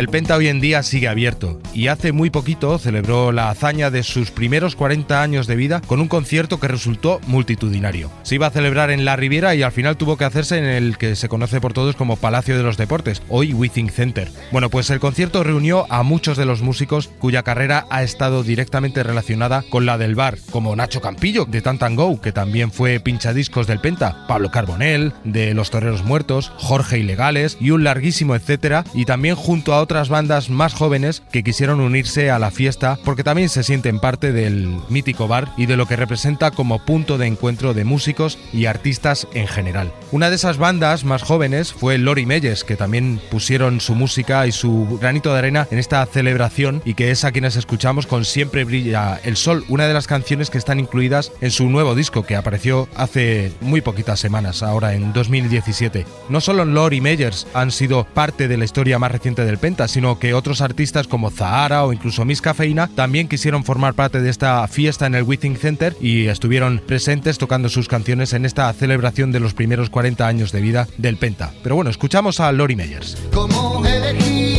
El 0.03 0.09
Penta 0.09 0.35
hoy 0.35 0.49
en 0.49 0.59
día 0.59 0.83
sigue 0.83 1.07
abierto 1.07 1.61
y 1.73 1.87
hace 1.87 2.11
muy 2.11 2.29
poquito 2.29 2.77
celebró 2.77 3.31
la 3.31 3.49
hazaña 3.49 3.89
de 3.89 4.03
sus 4.03 4.31
primeros 4.31 4.75
40 4.75 5.21
años 5.21 5.47
de 5.47 5.55
vida 5.55 5.79
con 5.79 6.01
un 6.01 6.09
concierto 6.09 6.59
que 6.59 6.67
resultó 6.67 7.21
multitudinario. 7.25 8.11
Se 8.23 8.35
iba 8.35 8.47
a 8.47 8.51
celebrar 8.51 8.91
en 8.91 9.05
la 9.05 9.15
Riviera 9.15 9.55
y 9.55 9.63
al 9.63 9.71
final 9.71 9.95
tuvo 9.95 10.17
que 10.17 10.25
hacerse 10.25 10.57
en 10.57 10.65
el 10.65 10.97
que 10.97 11.15
se 11.15 11.29
conoce 11.29 11.61
por 11.61 11.71
todos 11.71 11.95
como 11.95 12.17
Palacio 12.17 12.57
de 12.57 12.63
los 12.63 12.75
Deportes, 12.75 13.21
hoy 13.29 13.53
Withing 13.53 13.89
Center. 13.89 14.29
Bueno, 14.51 14.69
pues 14.69 14.89
el 14.89 14.99
concierto 14.99 15.41
reunió 15.41 15.85
a 15.89 16.03
muchos 16.03 16.35
de 16.35 16.43
los 16.43 16.61
músicos 16.61 17.07
cuya 17.19 17.43
carrera 17.43 17.85
ha 17.89 18.03
estado 18.03 18.43
directamente 18.43 19.03
relacionada 19.03 19.63
con 19.69 19.85
la 19.85 19.97
del 19.97 20.15
bar, 20.15 20.37
como 20.51 20.75
Nacho 20.75 20.99
Campillo 20.99 21.45
de 21.45 21.61
Tantango, 21.61 22.19
que 22.19 22.33
también 22.33 22.73
fue 22.73 22.99
pinchadiscos 22.99 23.67
del 23.67 23.79
Penta, 23.79 24.27
Pablo 24.27 24.51
Carbonell 24.51 25.13
de 25.23 25.53
Los 25.53 25.69
Toreros 25.69 26.03
Muertos, 26.03 26.51
Jorge 26.57 26.99
Ilegales 26.99 27.55
y 27.61 27.71
un 27.71 27.85
larguísimo 27.85 28.35
etcétera, 28.35 28.83
y 28.93 29.05
también 29.05 29.37
junto 29.37 29.73
a 29.73 29.79
otras 29.93 30.09
bandas 30.09 30.49
más 30.49 30.73
jóvenes 30.73 31.21
que 31.31 31.43
quisieron 31.43 31.79
unirse 31.79 32.31
a 32.31 32.39
la 32.39 32.49
fiesta 32.49 32.97
porque 33.05 33.23
también 33.23 33.47
se 33.47 33.61
sienten 33.61 33.99
parte 33.99 34.31
del 34.31 34.75
mítico 34.89 35.27
bar 35.27 35.53
y 35.55 35.67
de 35.67 35.77
lo 35.77 35.85
que 35.85 35.95
representa 35.95 36.49
como 36.49 36.83
punto 36.83 37.19
de 37.19 37.27
encuentro 37.27 37.75
de 37.75 37.83
músicos 37.83 38.39
y 38.51 38.65
artistas 38.65 39.27
en 39.35 39.47
general. 39.47 39.93
Una 40.11 40.31
de 40.31 40.35
esas 40.37 40.57
bandas 40.57 41.03
más 41.03 41.21
jóvenes 41.21 41.71
fue 41.73 41.99
Lori 41.99 42.25
Meyers, 42.25 42.63
que 42.63 42.75
también 42.75 43.21
pusieron 43.29 43.81
su 43.81 43.93
música 43.93 44.47
y 44.47 44.51
su 44.51 44.97
granito 44.99 45.31
de 45.31 45.37
arena 45.37 45.67
en 45.69 45.77
esta 45.77 46.03
celebración 46.07 46.81
y 46.85 46.95
que 46.95 47.11
es 47.11 47.23
a 47.23 47.31
quienes 47.31 47.55
escuchamos 47.55 48.07
con 48.07 48.25
Siempre 48.25 48.63
brilla 48.63 49.19
el 49.23 49.37
sol, 49.37 49.63
una 49.67 49.85
de 49.85 49.93
las 49.93 50.07
canciones 50.07 50.49
que 50.49 50.57
están 50.57 50.79
incluidas 50.79 51.31
en 51.39 51.51
su 51.51 51.69
nuevo 51.69 51.93
disco 51.93 52.25
que 52.25 52.35
apareció 52.35 52.87
hace 52.95 53.51
muy 53.61 53.81
poquitas 53.81 54.19
semanas, 54.19 54.63
ahora 54.63 54.95
en 54.95 55.13
2017. 55.13 56.07
No 56.29 56.41
solo 56.41 56.65
Lori 56.65 56.99
Meyers 56.99 57.45
han 57.53 57.69
sido 57.69 58.05
parte 58.05 58.47
de 58.47 58.57
la 58.57 58.65
historia 58.65 58.97
más 58.97 59.11
reciente 59.11 59.45
del 59.45 59.59
Sino 59.87 60.19
que 60.19 60.33
otros 60.33 60.61
artistas 60.61 61.07
como 61.07 61.31
Zahara 61.31 61.83
o 61.83 61.93
incluso 61.93 62.25
Miss 62.25 62.41
Cafeína 62.41 62.89
también 62.95 63.27
quisieron 63.27 63.63
formar 63.63 63.95
parte 63.95 64.21
de 64.21 64.29
esta 64.29 64.67
fiesta 64.67 65.07
en 65.07 65.15
el 65.15 65.23
Withing 65.23 65.57
Center 65.57 65.95
y 65.99 66.27
estuvieron 66.27 66.79
presentes 66.85 67.37
tocando 67.39 67.69
sus 67.69 67.87
canciones 67.87 68.33
en 68.33 68.45
esta 68.45 68.71
celebración 68.73 69.31
de 69.31 69.39
los 69.39 69.53
primeros 69.53 69.89
40 69.89 70.27
años 70.27 70.51
de 70.51 70.61
vida 70.61 70.87
del 70.97 71.17
Penta. 71.17 71.51
Pero 71.63 71.75
bueno, 71.75 71.89
escuchamos 71.89 72.39
a 72.39 72.51
Lori 72.51 72.75
Meyers. 72.75 73.17
¿Cómo 73.33 73.83
elegir, 73.85 74.52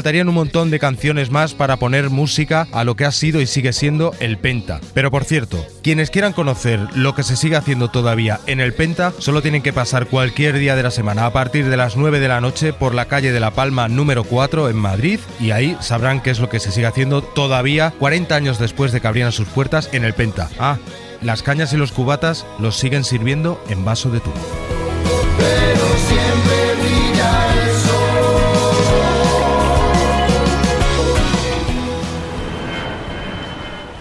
faltarían 0.00 0.30
un 0.30 0.34
montón 0.34 0.70
de 0.70 0.78
canciones 0.78 1.30
más 1.30 1.52
para 1.52 1.76
poner 1.76 2.08
música 2.08 2.66
a 2.72 2.84
lo 2.84 2.96
que 2.96 3.04
ha 3.04 3.12
sido 3.12 3.38
y 3.42 3.46
sigue 3.46 3.74
siendo 3.74 4.14
el 4.18 4.38
Penta. 4.38 4.80
Pero 4.94 5.10
por 5.10 5.24
cierto, 5.24 5.62
quienes 5.82 6.08
quieran 6.08 6.32
conocer 6.32 6.80
lo 6.94 7.14
que 7.14 7.22
se 7.22 7.36
sigue 7.36 7.56
haciendo 7.56 7.90
todavía 7.90 8.40
en 8.46 8.60
el 8.60 8.72
Penta, 8.72 9.12
solo 9.18 9.42
tienen 9.42 9.60
que 9.60 9.74
pasar 9.74 10.06
cualquier 10.06 10.56
día 10.56 10.74
de 10.74 10.84
la 10.84 10.90
semana 10.90 11.26
a 11.26 11.34
partir 11.34 11.68
de 11.68 11.76
las 11.76 11.98
9 11.98 12.18
de 12.18 12.28
la 12.28 12.40
noche 12.40 12.72
por 12.72 12.94
la 12.94 13.08
calle 13.08 13.30
de 13.30 13.40
La 13.40 13.50
Palma 13.50 13.88
número 13.88 14.24
4 14.24 14.70
en 14.70 14.76
Madrid 14.76 15.20
y 15.38 15.50
ahí 15.50 15.76
sabrán 15.80 16.22
qué 16.22 16.30
es 16.30 16.40
lo 16.40 16.48
que 16.48 16.60
se 16.60 16.72
sigue 16.72 16.86
haciendo 16.86 17.20
todavía 17.20 17.92
40 17.98 18.34
años 18.34 18.58
después 18.58 18.92
de 18.92 19.02
que 19.02 19.06
abrieran 19.06 19.32
sus 19.32 19.48
puertas 19.48 19.90
en 19.92 20.06
el 20.06 20.14
Penta. 20.14 20.48
Ah, 20.58 20.78
las 21.20 21.42
cañas 21.42 21.74
y 21.74 21.76
los 21.76 21.92
cubatas 21.92 22.46
los 22.58 22.78
siguen 22.78 23.04
sirviendo 23.04 23.62
en 23.68 23.84
vaso 23.84 24.08
de 24.08 24.20
tubo. 24.20 24.40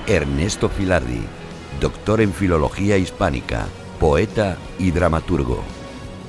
Ernesto 0.10 0.69
Filardi, 0.69 1.22
doctor 1.80 2.19
en 2.19 2.34
Filología 2.34 2.98
Hispánica, 2.98 3.67
poeta 4.00 4.58
y 4.80 4.89
dramaturgo. 4.89 5.62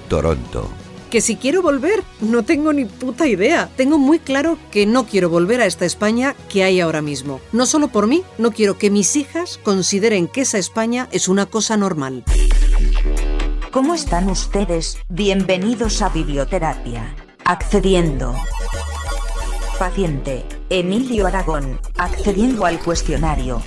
Toronto. 0.06 0.68
Que 1.08 1.22
si 1.22 1.36
quiero 1.36 1.62
volver, 1.62 2.04
no 2.20 2.42
tengo 2.42 2.74
ni 2.74 2.84
puta 2.84 3.26
idea. 3.26 3.70
Tengo 3.76 3.96
muy 3.96 4.18
claro 4.18 4.58
que 4.70 4.84
no 4.84 5.06
quiero 5.06 5.30
volver 5.30 5.62
a 5.62 5.66
esta 5.66 5.86
España 5.86 6.36
que 6.50 6.62
hay 6.62 6.78
ahora 6.78 7.00
mismo. 7.00 7.40
No 7.52 7.64
solo 7.64 7.88
por 7.88 8.06
mí, 8.06 8.22
no 8.36 8.52
quiero 8.52 8.76
que 8.76 8.90
mis 8.90 9.16
hijas 9.16 9.58
consideren 9.62 10.28
que 10.28 10.42
esa 10.42 10.58
España 10.58 11.08
es 11.10 11.26
una 11.26 11.46
cosa 11.46 11.78
normal. 11.78 12.24
¿Cómo 13.70 13.94
están 13.94 14.28
ustedes? 14.28 14.98
Bienvenidos 15.08 16.02
a 16.02 16.10
Biblioterapia. 16.10 17.14
Accediendo. 17.46 18.34
Paciente, 19.80 20.44
Emilio 20.68 21.26
Aragón, 21.26 21.80
accediendo 21.96 22.66
al 22.66 22.78
cuestionario. 22.80 23.62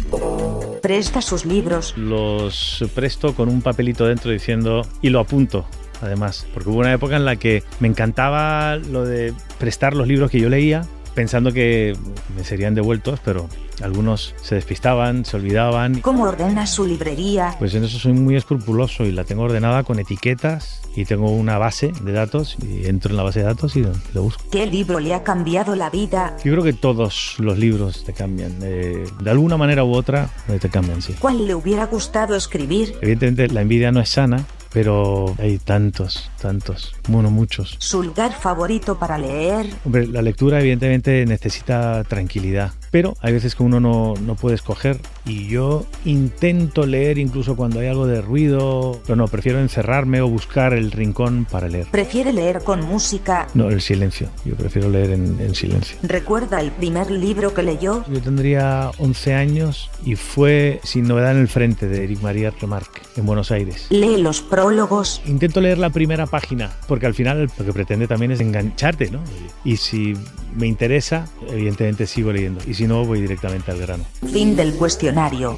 Presta 0.79 1.23
sus 1.23 1.43
libros. 1.43 1.95
Los 1.97 2.85
presto 2.93 3.33
con 3.33 3.49
un 3.49 3.63
papelito 3.63 4.05
dentro 4.05 4.29
diciendo 4.29 4.83
y 5.01 5.09
lo 5.09 5.19
apunto. 5.19 5.65
Además, 6.03 6.45
porque 6.53 6.69
hubo 6.69 6.77
una 6.81 6.93
época 6.93 7.15
en 7.15 7.25
la 7.25 7.37
que 7.37 7.63
me 7.79 7.87
encantaba 7.87 8.75
lo 8.75 9.05
de 9.05 9.33
prestar 9.57 9.95
los 9.95 10.07
libros 10.07 10.29
que 10.29 10.39
yo 10.39 10.49
leía, 10.49 10.85
pensando 11.13 11.51
que 11.51 11.95
me 12.35 12.43
serían 12.43 12.75
devueltos, 12.75 13.19
pero 13.23 13.47
algunos 13.81 14.35
se 14.41 14.55
despistaban, 14.55 15.25
se 15.25 15.37
olvidaban. 15.37 16.01
¿Cómo 16.01 16.23
ordena 16.23 16.67
su 16.67 16.85
librería? 16.85 17.55
Pues 17.59 17.73
en 17.75 17.83
eso 17.83 17.99
soy 17.99 18.13
muy 18.13 18.35
escrupuloso 18.35 19.05
y 19.05 19.11
la 19.11 19.23
tengo 19.23 19.43
ordenada 19.43 19.83
con 19.83 19.99
etiquetas 19.99 20.81
y 20.95 21.05
tengo 21.05 21.31
una 21.31 21.57
base 21.57 21.91
de 22.01 22.11
datos 22.11 22.57
y 22.61 22.85
entro 22.87 23.11
en 23.11 23.17
la 23.17 23.23
base 23.23 23.39
de 23.39 23.45
datos 23.45 23.75
y 23.75 23.85
lo 24.13 24.23
busco. 24.23 24.43
¿Qué 24.51 24.65
libro 24.65 24.99
le 24.99 25.13
ha 25.13 25.23
cambiado 25.23 25.75
la 25.75 25.89
vida? 25.89 26.37
Yo 26.43 26.51
creo 26.53 26.63
que 26.63 26.73
todos 26.73 27.35
los 27.39 27.57
libros 27.57 28.03
te 28.03 28.13
cambian. 28.13 28.57
Eh, 28.61 29.05
de 29.21 29.29
alguna 29.29 29.57
manera 29.57 29.83
u 29.83 29.93
otra 29.93 30.29
eh, 30.49 30.59
te 30.59 30.69
cambian, 30.69 31.01
sí. 31.01 31.15
¿Cuál 31.19 31.47
le 31.47 31.55
hubiera 31.55 31.85
gustado 31.85 32.35
escribir? 32.35 32.95
Evidentemente 33.01 33.47
la 33.47 33.61
envidia 33.61 33.91
no 33.91 34.01
es 34.01 34.09
sana, 34.09 34.45
pero 34.73 35.35
hay 35.37 35.59
tantos, 35.59 36.31
tantos, 36.41 36.95
bueno, 37.07 37.29
muchos. 37.29 37.75
¿Su 37.79 38.01
lugar 38.01 38.33
favorito 38.33 38.97
para 38.97 39.17
leer? 39.17 39.67
Hombre, 39.85 40.07
la 40.07 40.21
lectura 40.21 40.59
evidentemente 40.59 41.25
necesita 41.25 42.03
tranquilidad, 42.03 42.71
pero 42.93 43.15
hay 43.21 43.33
veces 43.33 43.55
que 43.55 43.63
uno 43.63 43.79
no, 43.79 44.13
no, 44.21 44.35
puede 44.35 44.53
escoger 44.53 44.99
y 45.25 45.47
yo 45.47 45.87
intento 46.05 46.85
leer 46.85 47.17
incluso 47.17 47.55
cuando 47.55 47.79
hay 47.79 47.87
algo 47.87 48.05
de 48.05 48.21
ruido, 48.21 49.01
pero 49.07 49.15
no, 49.15 49.27
prefiero 49.27 49.59
encerrarme 49.59 50.21
o 50.21 50.29
buscar 50.29 50.75
el 50.75 50.91
rincón 50.91 51.47
para 51.49 51.67
leer. 51.69 51.87
¿Prefiere 51.89 52.31
leer 52.31 52.63
con 52.63 52.85
música? 52.85 53.47
No, 53.55 53.69
el 53.69 53.81
silencio, 53.81 54.29
yo 54.45 54.53
prefiero 54.53 54.91
leer 54.91 55.09
en, 55.09 55.39
en 55.39 55.55
silencio. 55.55 55.97
¿Recuerda 56.03 56.61
el 56.61 56.71
primer 56.71 57.09
libro 57.09 57.55
que 57.55 57.63
leyó? 57.63 58.05
Yo 58.07 58.21
tendría 58.21 58.91
11 58.99 59.33
años 59.33 59.89
y 60.05 60.15
fue 60.15 60.79
Sin 60.83 61.07
novedad 61.07 61.31
en 61.31 61.39
el 61.39 61.47
frente 61.47 61.87
de 61.87 62.03
Eric 62.03 62.21
María 62.21 62.51
Remarque 62.51 63.01
en 63.17 63.25
Buenos 63.25 63.49
Aires. 63.49 63.87
¿Lee 63.89 64.17
los 64.17 64.41
prólogos? 64.41 65.19
Intento 65.25 65.61
leer 65.61 65.79
la 65.79 65.89
primera 65.89 66.27
página 66.27 66.69
porque 66.87 67.07
al 67.07 67.15
final 67.15 67.49
lo 67.57 67.65
que 67.65 67.73
pretende 67.73 68.07
también 68.07 68.33
es 68.33 68.39
engancharte, 68.39 69.09
¿no? 69.09 69.23
Y 69.63 69.77
si 69.77 70.13
me 70.55 70.67
interesa, 70.67 71.27
evidentemente 71.49 72.05
sigo 72.05 72.31
leyendo 72.31 72.61
y 72.67 72.75
si 72.75 72.82
no 72.87 73.05
voy 73.05 73.21
directamente 73.21 73.71
al 73.71 73.79
grano. 73.79 74.05
Fin 74.31 74.55
del 74.55 74.75
cuestionario. 74.75 75.57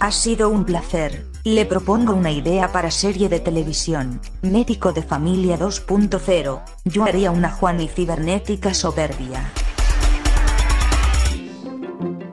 Ha 0.00 0.12
sido 0.12 0.48
un 0.48 0.64
placer. 0.64 1.26
Le 1.44 1.66
propongo 1.66 2.12
una 2.12 2.30
idea 2.30 2.70
para 2.72 2.90
serie 2.90 3.28
de 3.28 3.40
televisión. 3.40 4.20
Médico 4.42 4.92
de 4.92 5.02
familia 5.02 5.58
2.0. 5.58 6.62
Yo 6.84 7.04
haría 7.04 7.30
una 7.30 7.50
Juan 7.50 7.80
y 7.80 7.88
cibernética 7.88 8.74
soberbia. 8.74 9.50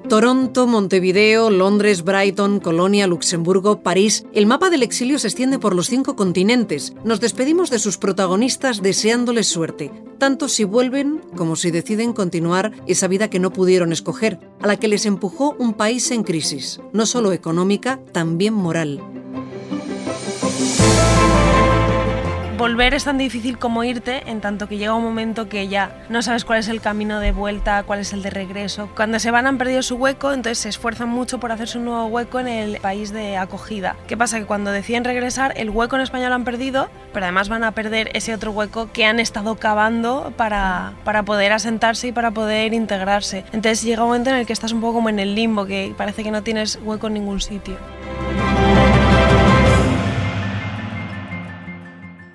Toronto, 0.07 0.67
Montevideo, 0.67 1.49
Londres, 1.49 2.03
Brighton, 2.03 2.59
Colonia, 2.59 3.07
Luxemburgo, 3.07 3.81
París. 3.81 4.25
El 4.33 4.45
mapa 4.45 4.69
del 4.69 4.83
exilio 4.83 5.17
se 5.17 5.27
extiende 5.27 5.57
por 5.57 5.75
los 5.75 5.87
cinco 5.87 6.15
continentes. 6.15 6.93
Nos 7.03 7.19
despedimos 7.19 7.69
de 7.69 7.79
sus 7.79 7.97
protagonistas 7.97 8.81
deseándoles 8.83 9.47
suerte, 9.47 9.91
tanto 10.19 10.47
si 10.47 10.63
vuelven 10.63 11.21
como 11.35 11.55
si 11.55 11.71
deciden 11.71 12.13
continuar 12.13 12.71
esa 12.87 13.07
vida 13.07 13.29
que 13.29 13.39
no 13.39 13.51
pudieron 13.51 13.91
escoger, 13.91 14.39
a 14.61 14.67
la 14.67 14.77
que 14.77 14.87
les 14.87 15.05
empujó 15.05 15.55
un 15.57 15.73
país 15.73 16.11
en 16.11 16.23
crisis, 16.23 16.79
no 16.93 17.05
solo 17.05 17.31
económica, 17.31 17.99
también 18.11 18.53
moral. 18.53 19.01
Volver 22.57 22.93
es 22.93 23.03
tan 23.03 23.17
difícil 23.17 23.57
como 23.57 23.83
irte, 23.83 24.23
en 24.29 24.39
tanto 24.39 24.67
que 24.67 24.77
llega 24.77 24.93
un 24.93 25.03
momento 25.03 25.49
que 25.49 25.67
ya 25.67 26.05
no 26.09 26.21
sabes 26.21 26.45
cuál 26.45 26.59
es 26.59 26.69
el 26.69 26.79
camino 26.79 27.19
de 27.19 27.31
vuelta, 27.31 27.83
cuál 27.83 27.99
es 27.99 28.13
el 28.13 28.21
de 28.23 28.29
regreso. 28.29 28.89
Cuando 28.95 29.19
se 29.19 29.31
van 29.31 29.45
han 29.45 29.57
perdido 29.57 29.81
su 29.81 29.95
hueco, 29.95 30.31
entonces 30.31 30.59
se 30.59 30.69
esfuerzan 30.69 31.09
mucho 31.09 31.39
por 31.39 31.51
hacerse 31.51 31.77
un 31.77 31.85
nuevo 31.85 32.05
hueco 32.05 32.39
en 32.39 32.47
el 32.47 32.79
país 32.79 33.11
de 33.11 33.37
acogida. 33.37 33.95
¿Qué 34.07 34.15
pasa? 34.15 34.39
Que 34.39 34.45
cuando 34.45 34.71
deciden 34.71 35.03
regresar, 35.03 35.53
el 35.57 35.69
hueco 35.69 35.97
en 35.97 36.01
España 36.01 36.29
lo 36.29 36.35
han 36.35 36.45
perdido, 36.45 36.89
pero 37.13 37.25
además 37.25 37.49
van 37.49 37.63
a 37.63 37.71
perder 37.71 38.09
ese 38.13 38.33
otro 38.33 38.51
hueco 38.51 38.91
que 38.91 39.05
han 39.05 39.19
estado 39.19 39.55
cavando 39.55 40.33
para, 40.37 40.93
para 41.03 41.23
poder 41.23 41.51
asentarse 41.51 42.07
y 42.07 42.11
para 42.13 42.31
poder 42.31 42.73
integrarse. 42.73 43.43
Entonces 43.51 43.83
llega 43.83 44.03
un 44.03 44.09
momento 44.09 44.29
en 44.29 44.37
el 44.37 44.45
que 44.45 44.53
estás 44.53 44.71
un 44.71 44.81
poco 44.81 44.93
como 44.95 45.09
en 45.09 45.19
el 45.19 45.35
limbo, 45.35 45.65
que 45.65 45.93
parece 45.97 46.23
que 46.23 46.31
no 46.31 46.41
tienes 46.41 46.79
hueco 46.83 47.07
en 47.07 47.15
ningún 47.15 47.41
sitio. 47.41 47.75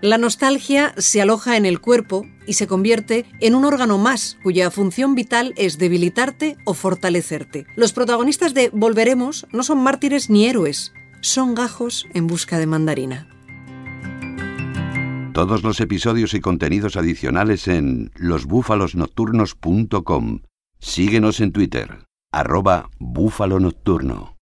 La 0.02 0.16
nostalgia 0.16 0.94
se 0.96 1.20
aloja 1.20 1.58
en 1.58 1.66
el 1.66 1.78
cuerpo 1.78 2.26
y 2.46 2.54
se 2.54 2.66
convierte 2.66 3.26
en 3.40 3.54
un 3.54 3.66
órgano 3.66 3.98
más 3.98 4.38
cuya 4.42 4.70
función 4.70 5.14
vital 5.14 5.52
es 5.56 5.76
debilitarte 5.76 6.56
o 6.64 6.72
fortalecerte. 6.72 7.66
Los 7.76 7.92
protagonistas 7.92 8.54
de 8.54 8.70
Volveremos 8.70 9.46
no 9.52 9.62
son 9.62 9.82
mártires 9.82 10.30
ni 10.30 10.46
héroes, 10.46 10.94
son 11.20 11.54
gajos 11.54 12.06
en 12.14 12.26
busca 12.26 12.58
de 12.58 12.66
mandarina. 12.66 13.28
Todos 15.34 15.62
los 15.62 15.80
episodios 15.80 16.32
y 16.32 16.40
contenidos 16.40 16.96
adicionales 16.96 17.68
en 17.68 18.10
losbúfalosnocturnos.com. 18.16 20.40
Síguenos 20.78 21.40
en 21.40 21.52
Twitter, 21.52 22.06
arroba 22.32 22.88
búfalo 22.98 23.60
nocturno. 23.60 24.38